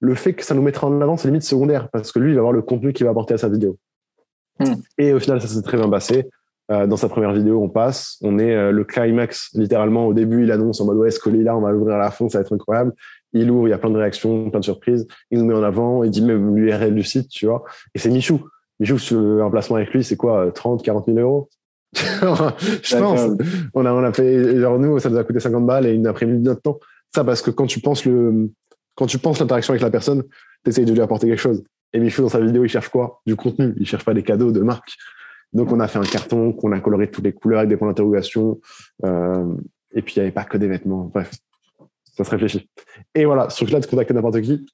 [0.00, 2.34] le fait que ça nous mettra en avant, c'est limite secondaire, parce que lui, il
[2.34, 3.78] va avoir le contenu qu'il va apporter à sa vidéo.
[4.58, 4.74] Hmm.
[4.98, 6.28] Et au final, ça s'est très bien passé.
[6.70, 10.06] Euh, dans sa première vidéo, on passe, on est le climax, littéralement.
[10.06, 12.10] Au début, il annonce en mode ouais, ce colis là, on va l'ouvrir à la
[12.10, 12.92] fin, ça va être incroyable
[13.32, 15.62] il ouvre, il y a plein de réactions, plein de surprises, il nous met en
[15.62, 17.64] avant, il dit même l'URL du site, tu vois.
[17.94, 18.40] Et c'est Michou.
[18.78, 18.96] Michou,
[19.42, 21.48] un placement avec lui, c'est quoi 30, 40 000 euros?
[21.94, 23.20] Je pense.
[23.74, 26.06] On a, on a fait, genre nous, ça nous a coûté 50 balles et il
[26.06, 26.78] a pris notre temps.
[27.14, 28.50] Ça, parce que quand tu penses le,
[28.94, 30.22] quand tu penses l'interaction avec la personne,
[30.64, 31.62] tu essayes de lui apporter quelque chose.
[31.92, 33.20] Et Michou, dans sa vidéo, il cherche quoi?
[33.26, 33.74] Du contenu.
[33.78, 34.92] Il cherche pas des cadeaux de marque.
[35.52, 37.76] Donc, on a fait un carton qu'on a coloré de toutes les couleurs avec des
[37.76, 38.60] points d'interrogation.
[39.04, 39.54] Euh,
[39.92, 41.10] et puis, il n'y avait pas que des vêtements.
[41.12, 41.32] Bref,
[42.16, 42.68] ça se réfléchit.
[43.14, 44.66] Et voilà, sur là de contacter n'importe qui,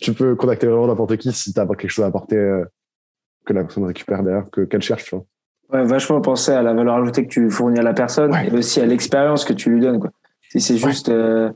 [0.00, 2.64] tu peux contacter vraiment n'importe qui si tu as quelque chose à apporter euh,
[3.46, 5.24] que la personne récupère derrière, que, qu'elle cherche, tu vois.
[5.72, 8.80] Ouais, vachement penser à la valeur ajoutée que tu fournis à la personne et aussi
[8.80, 9.98] à l'expérience que tu lui donnes.
[9.98, 10.10] Quoi.
[10.50, 11.50] Si c'est juste euh,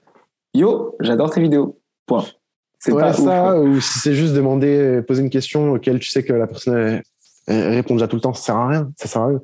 [0.54, 1.78] Yo, j'adore tes vidéos.
[2.06, 2.24] Point.
[2.78, 6.32] C'est pas ça, ou si c'est juste demander, poser une question auquel tu sais que
[6.32, 7.02] la personne
[7.48, 8.90] répond déjà tout le temps, ça sert à rien.
[8.96, 9.40] Ça sert à rien.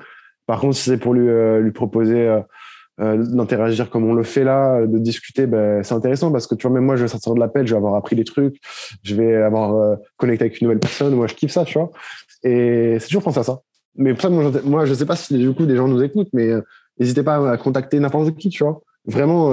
[0.46, 2.42] Par contre, si c'est pour lui, euh, lui proposer
[3.00, 6.66] euh, d'interagir comme on le fait là, de discuter, ben, c'est intéressant parce que tu
[6.66, 8.56] vois, même moi, je vais sortir de l'appel, je vais avoir appris des trucs,
[9.02, 11.90] je vais avoir euh, connecté avec une nouvelle personne, moi, je kiffe ça, tu vois.
[12.44, 13.60] Et c'est toujours penser à ça.
[13.96, 16.50] Mais ça, moi, moi, je sais pas si du coup des gens nous écoutent, mais
[16.50, 16.60] euh,
[17.00, 18.80] n'hésitez pas à contacter n'importe qui, tu vois.
[19.06, 19.50] Vraiment,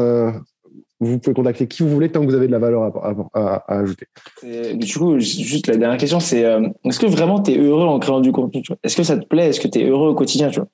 [1.01, 2.91] vous pouvez contacter qui vous voulez tant que vous avez de la valeur
[3.33, 4.07] à, ajouter.
[4.43, 6.41] du coup, juste la dernière question, c'est
[6.85, 9.49] est-ce que vraiment tu es heureux en créant du contenu Est-ce que ça te plaît?
[9.49, 10.69] Est-ce que tu es heureux au quotidien tu vois?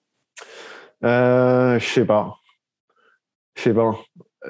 [1.05, 2.35] Euh, Je sais pas
[3.57, 3.99] je sais pas,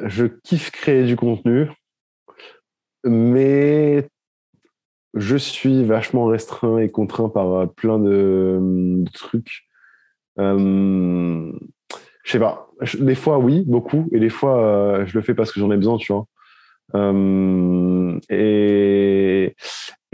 [0.04, 1.70] je kiffe créer du contenu,
[3.06, 4.08] mais
[5.14, 9.66] je suis vachement restreint et contraint par euh, plein de, trucs.
[10.40, 11.52] Euh,
[12.24, 12.67] je sais pas.
[13.00, 14.08] Des fois, oui, beaucoup.
[14.12, 16.26] Et des fois, euh, je le fais parce que j'en ai besoin, tu vois.
[16.96, 19.56] Euh, et,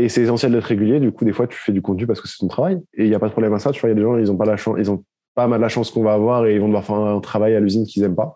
[0.08, 1.00] c'est essentiel d'être régulier.
[1.00, 2.82] Du coup, des fois, tu fais du contenu parce que c'est ton travail.
[2.94, 3.72] Et il n'y a pas de problème à ça.
[3.72, 5.04] Tu vois, il y a des gens, ils ont pas la chance, ils ont
[5.36, 7.60] pas mal la chance qu'on va avoir et ils vont devoir faire un travail à
[7.60, 8.36] l'usine qu'ils aiment pas.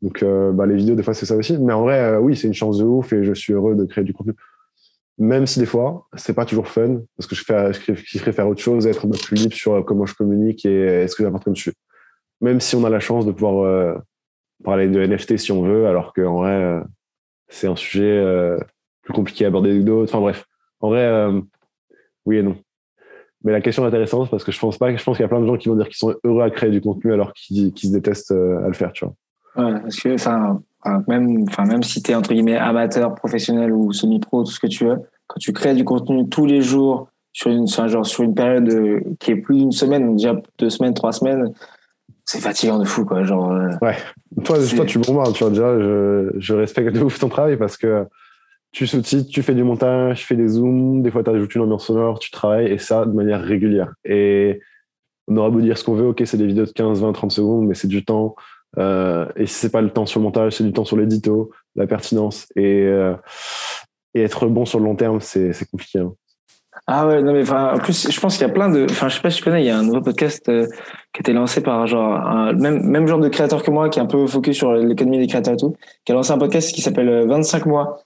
[0.00, 1.56] Donc, euh, bah, les vidéos, des fois, c'est ça aussi.
[1.58, 4.04] Mais en vrai, oui, c'est une chance de ouf et je suis heureux de créer
[4.04, 4.34] du contenu.
[5.18, 8.62] Même si des fois, c'est pas toujours fun, parce que je, fais, je faire autre
[8.62, 11.54] chose, être un peu plus libre sur comment je communique et ce que j'apporte comme.
[12.42, 13.94] Même si on a la chance de pouvoir euh,
[14.64, 16.82] parler de NFT si on veut, alors qu'en vrai,
[17.48, 18.22] c'est un sujet
[19.02, 20.12] plus compliqué à aborder que d'autres.
[20.12, 20.44] Enfin bref,
[20.80, 21.30] en vrai,
[22.26, 22.56] oui et non.
[23.44, 25.28] Mais la question est intéressante parce que je pense pas, je pense qu'il y a
[25.28, 27.72] plein de gens qui vont dire qu'ils sont heureux à créer du contenu alors qu'ils
[27.76, 29.14] se détestent à le faire, tu vois.
[29.56, 30.16] Ouais, parce que,
[31.08, 34.66] même, enfin, même si tu es entre guillemets amateur, professionnel ou semi-pro, tout ce que
[34.66, 38.34] tu veux, quand tu crées du contenu tous les jours sur une, genre, sur une
[38.34, 41.52] période euh, qui est plus d'une semaine, déjà deux semaines, trois semaines,
[42.24, 43.24] c'est fatigant de fou, quoi.
[43.24, 43.96] Genre, euh, ouais.
[44.44, 47.76] Toi, toi, tu bombardes, tu vois, déjà, je, je respecte de ouf ton travail parce
[47.76, 48.06] que
[48.72, 51.62] tu sous-titres, tu fais du montage, tu fais des zooms, des fois tu ajoutes une
[51.62, 53.92] ambiance sonore, tu travailles et ça de manière régulière.
[54.04, 54.60] Et
[55.28, 57.30] on aura beau dire ce qu'on veut, ok, c'est des vidéos de 15, 20, 30
[57.30, 58.34] secondes, mais c'est du temps.
[58.78, 61.50] Euh, et si c'est pas le temps sur le montage, c'est du temps sur l'édito,
[61.76, 63.14] la pertinence et, euh,
[64.14, 65.98] et être bon sur le long terme, c'est compliqué.
[65.98, 66.14] Hein.
[66.86, 69.08] Ah ouais, non mais enfin, en plus, je pense qu'il y a plein de, enfin,
[69.08, 70.66] je sais pas si tu connais, il y a un nouveau podcast euh,
[71.12, 73.98] qui a été lancé par genre un même même genre de créateur que moi, qui
[73.98, 76.74] est un peu focus sur l'économie des créateurs et tout, qui a lancé un podcast
[76.74, 78.02] qui s'appelle 25 mois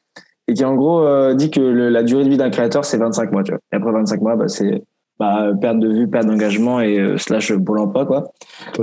[0.49, 3.43] et qui en gros dit que la durée de vie d'un créateur c'est 25 mois,
[3.43, 3.61] tu vois.
[3.73, 4.85] Et après 25 mois, bah, c'est
[5.19, 8.33] bah, perte de vue, perte d'engagement et euh, slash pour l'emploi quoi.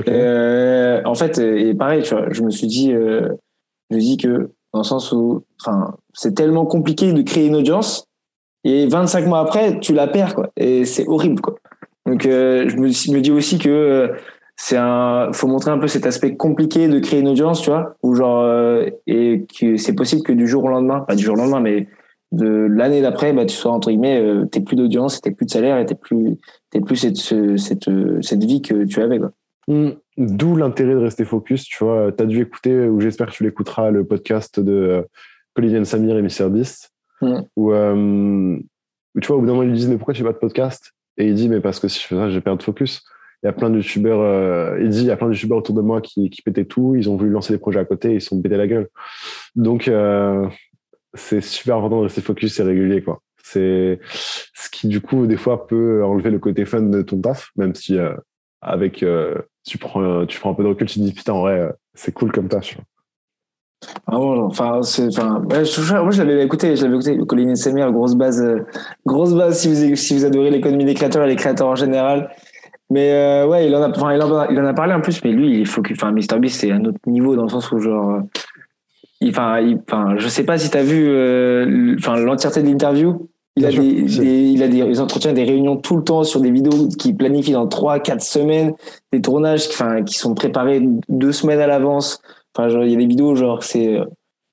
[0.08, 3.30] Euh, en fait, et pareil, tu vois, je me suis dit, euh,
[3.90, 7.56] je me dis que dans le sens où, enfin, c'est tellement compliqué de créer une
[7.56, 8.08] audience
[8.64, 11.56] et 25 mois après, tu la perds quoi, et c'est horrible quoi.
[12.06, 14.12] Donc, euh, je me, me dis aussi que
[14.56, 17.96] c'est un, faut montrer un peu cet aspect compliqué de créer une audience, tu vois,
[18.04, 18.46] ou genre
[19.08, 21.88] et que c'est possible que du jour au lendemain, pas du jour au lendemain, mais
[22.34, 25.52] de l'année d'après, bah, tu sois entre guillemets, euh, t'es plus d'audience, t'es plus de
[25.52, 26.38] salaire, et t'es plus,
[26.72, 27.90] t'es plus cette, cette,
[28.22, 29.20] cette vie que tu avais.
[29.20, 29.32] Quoi.
[29.68, 29.92] Hmm.
[30.18, 31.64] D'où l'intérêt de rester focus.
[31.66, 35.02] Tu vois, t'as dû écouter, ou j'espère que tu l'écouteras, le podcast de euh,
[35.58, 36.93] Olivier Samir et Mr Beast,
[37.24, 37.46] hmm.
[37.56, 38.58] où, euh,
[39.22, 40.94] tu vois, au bout d'un moment, ils disent mais pourquoi tu fais pas de podcast?
[41.18, 43.04] Et il dit mais parce que si je fais ça, je vais perdre focus.
[43.44, 45.58] Il y a plein de youtubeurs, euh, il dit il y a plein de youtubeurs
[45.58, 48.14] autour de moi qui, qui pétaient tout, ils ont voulu lancer des projets à côté,
[48.14, 48.88] ils se sont pétés la gueule.
[49.56, 50.48] Donc euh,
[51.14, 53.22] c'est super important de rester focus et régulier, quoi.
[53.44, 54.00] C'est
[54.54, 57.76] ce qui, du coup, des fois peut enlever le côté fun de ton taf, même
[57.76, 58.16] si euh,
[58.62, 61.42] avec, euh, tu prends, tu prends un peu de recul, tu te dis, putain, en
[61.42, 62.78] vrai, euh, c'est cool comme taf,
[64.08, 68.44] Ah bon, enfin, moi je l'avais écouté, je l'avais écouté, Colin Semir, grosse base,
[69.06, 72.30] grosse base si vous, si vous adorez l'économie des créateurs et les créateurs en général.
[72.90, 75.24] Mais ouais, il en a, enfin, il en a, il en a parlé en plus,
[75.24, 77.80] mais lui, il est focus, enfin, MrBeast, c'est un autre niveau dans le sens où
[77.80, 78.22] genre,
[79.30, 83.30] enfin, enfin, je sais pas si tu as vu euh, enfin l'entièreté de l'interview.
[83.56, 86.88] Il a, des, il a des, entretiens, des réunions tout le temps sur des vidéos
[86.98, 88.74] qui planifient dans trois, quatre semaines,
[89.12, 92.20] des tournages qui, enfin, qui sont préparés deux semaines à l'avance.
[92.56, 94.00] Enfin, il y a des vidéos genre c'est,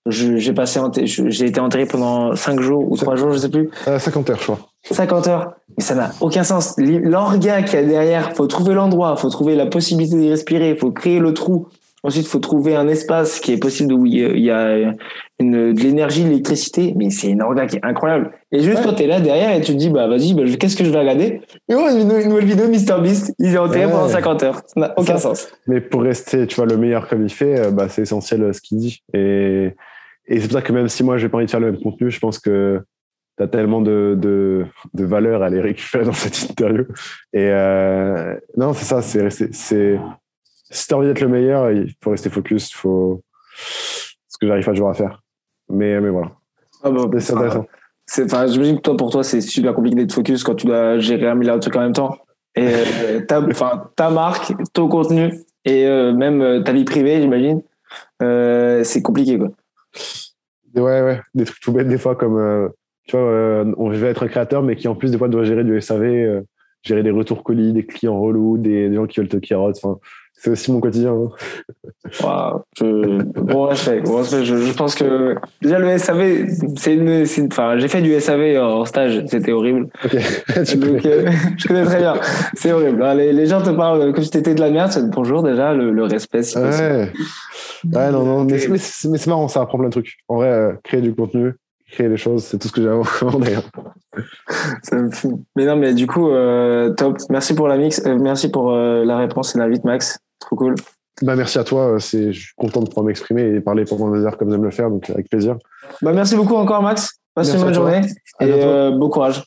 [0.06, 3.70] j'ai passé, j'ai été enterré pendant cinq jours ou trois jours, je sais plus.
[3.84, 4.58] 50 euh, heures, je crois.
[4.90, 5.52] 50 heures.
[5.76, 6.74] Mais ça n'a aucun sens.
[6.78, 10.90] L'orga qu'il y a derrière, faut trouver l'endroit, faut trouver la possibilité de respirer, faut
[10.90, 11.68] créer le trou,
[12.02, 14.94] Ensuite, il faut trouver un espace qui est possible où il y a
[15.38, 18.30] une, de l'énergie, de l'électricité, mais c'est une orga qui est incroyable.
[18.52, 20.76] Et juste quand tu es là derrière et tu te dis, bah vas-y, bah, qu'est-ce
[20.76, 21.42] que je vais regarder?
[21.68, 24.62] Et oh, une, nouvelle vidéo MrBeast, il est enterré pendant 50 heures.
[24.66, 25.48] Ça n'a aucun sens.
[25.66, 28.52] Mais pour rester, tu vois, le meilleur comme il fait, euh, bah, c'est essentiel euh,
[28.54, 29.02] ce qu'il dit.
[29.12, 29.74] Et,
[30.26, 31.82] et c'est pour ça que même si moi, j'ai pas envie de faire le même
[31.82, 32.80] contenu, je pense que
[33.36, 36.84] tu as tellement de, de, de valeur à les récupérer dans cette interview.
[37.32, 39.98] Et euh, non, c'est ça, c'est
[40.70, 43.22] si tu as envie d'être le meilleur, il faut rester focus, faut
[43.56, 45.22] ce que j'arrive pas toujours à faire.
[45.68, 46.30] Mais, mais voilà.
[46.82, 47.66] Ah bah, c'est intéressant.
[48.24, 51.28] Enfin, j'imagine que toi, pour toi, c'est super compliqué d'être focus quand tu dois gérer
[51.28, 52.16] un milliard de trucs en même temps.
[52.56, 53.20] Et euh,
[53.96, 55.32] ta, marque, ton contenu
[55.64, 57.62] et euh, même euh, ta vie privée, j'imagine,
[58.20, 59.38] c'est compliqué.
[59.38, 59.50] Quoi.
[60.74, 61.20] Ouais, ouais.
[61.34, 62.70] Des trucs tout bêtes, des fois, comme
[63.06, 65.64] tu vois, on veut être un créateur, mais qui en plus, des fois, doit gérer
[65.64, 66.42] du SAV,
[66.82, 69.76] gérer des retours colis, des clients relous, des, des gens qui veulent te carotte.
[69.82, 69.98] Enfin,
[70.42, 71.12] c'est aussi mon quotidien.
[71.12, 72.62] Hein.
[72.78, 74.42] je, bon respect, bon respect.
[74.42, 76.46] Je, je, pense que déjà le SAV,
[76.78, 79.88] c'est une, enfin, j'ai fait du SAV en stage, c'était horrible.
[80.02, 80.18] Okay.
[80.76, 82.14] Donc, euh, je connais très bien.
[82.54, 83.02] C'est horrible.
[83.02, 83.14] Hein.
[83.16, 85.10] Les, les, gens te parlent que tu étais de la merde.
[85.12, 86.42] Bonjour déjà, le, le respect.
[86.42, 87.12] Si ouais.
[87.92, 90.20] ouais, non, non, mais, mais c'est marrant, ça apprend plein de trucs.
[90.28, 91.52] En vrai, euh, créer du contenu,
[91.92, 93.70] créer des choses, c'est tout ce que j'ai à voir d'ailleurs.
[94.84, 95.38] ça me fout.
[95.54, 97.18] Mais non, mais du coup, euh, top.
[97.28, 100.18] Merci pour la mix, euh, merci pour la réponse et l'invite, Max.
[100.40, 100.74] Trop cool.
[101.22, 101.96] Bah, merci à toi.
[102.00, 104.70] C'est, je suis content de pouvoir m'exprimer et parler pendant des heures comme j'aime le
[104.70, 105.56] faire, donc avec plaisir.
[106.02, 107.20] Bah, merci beaucoup encore, Max.
[107.34, 108.00] Passe une bonne journée
[108.40, 109.44] et bon courage.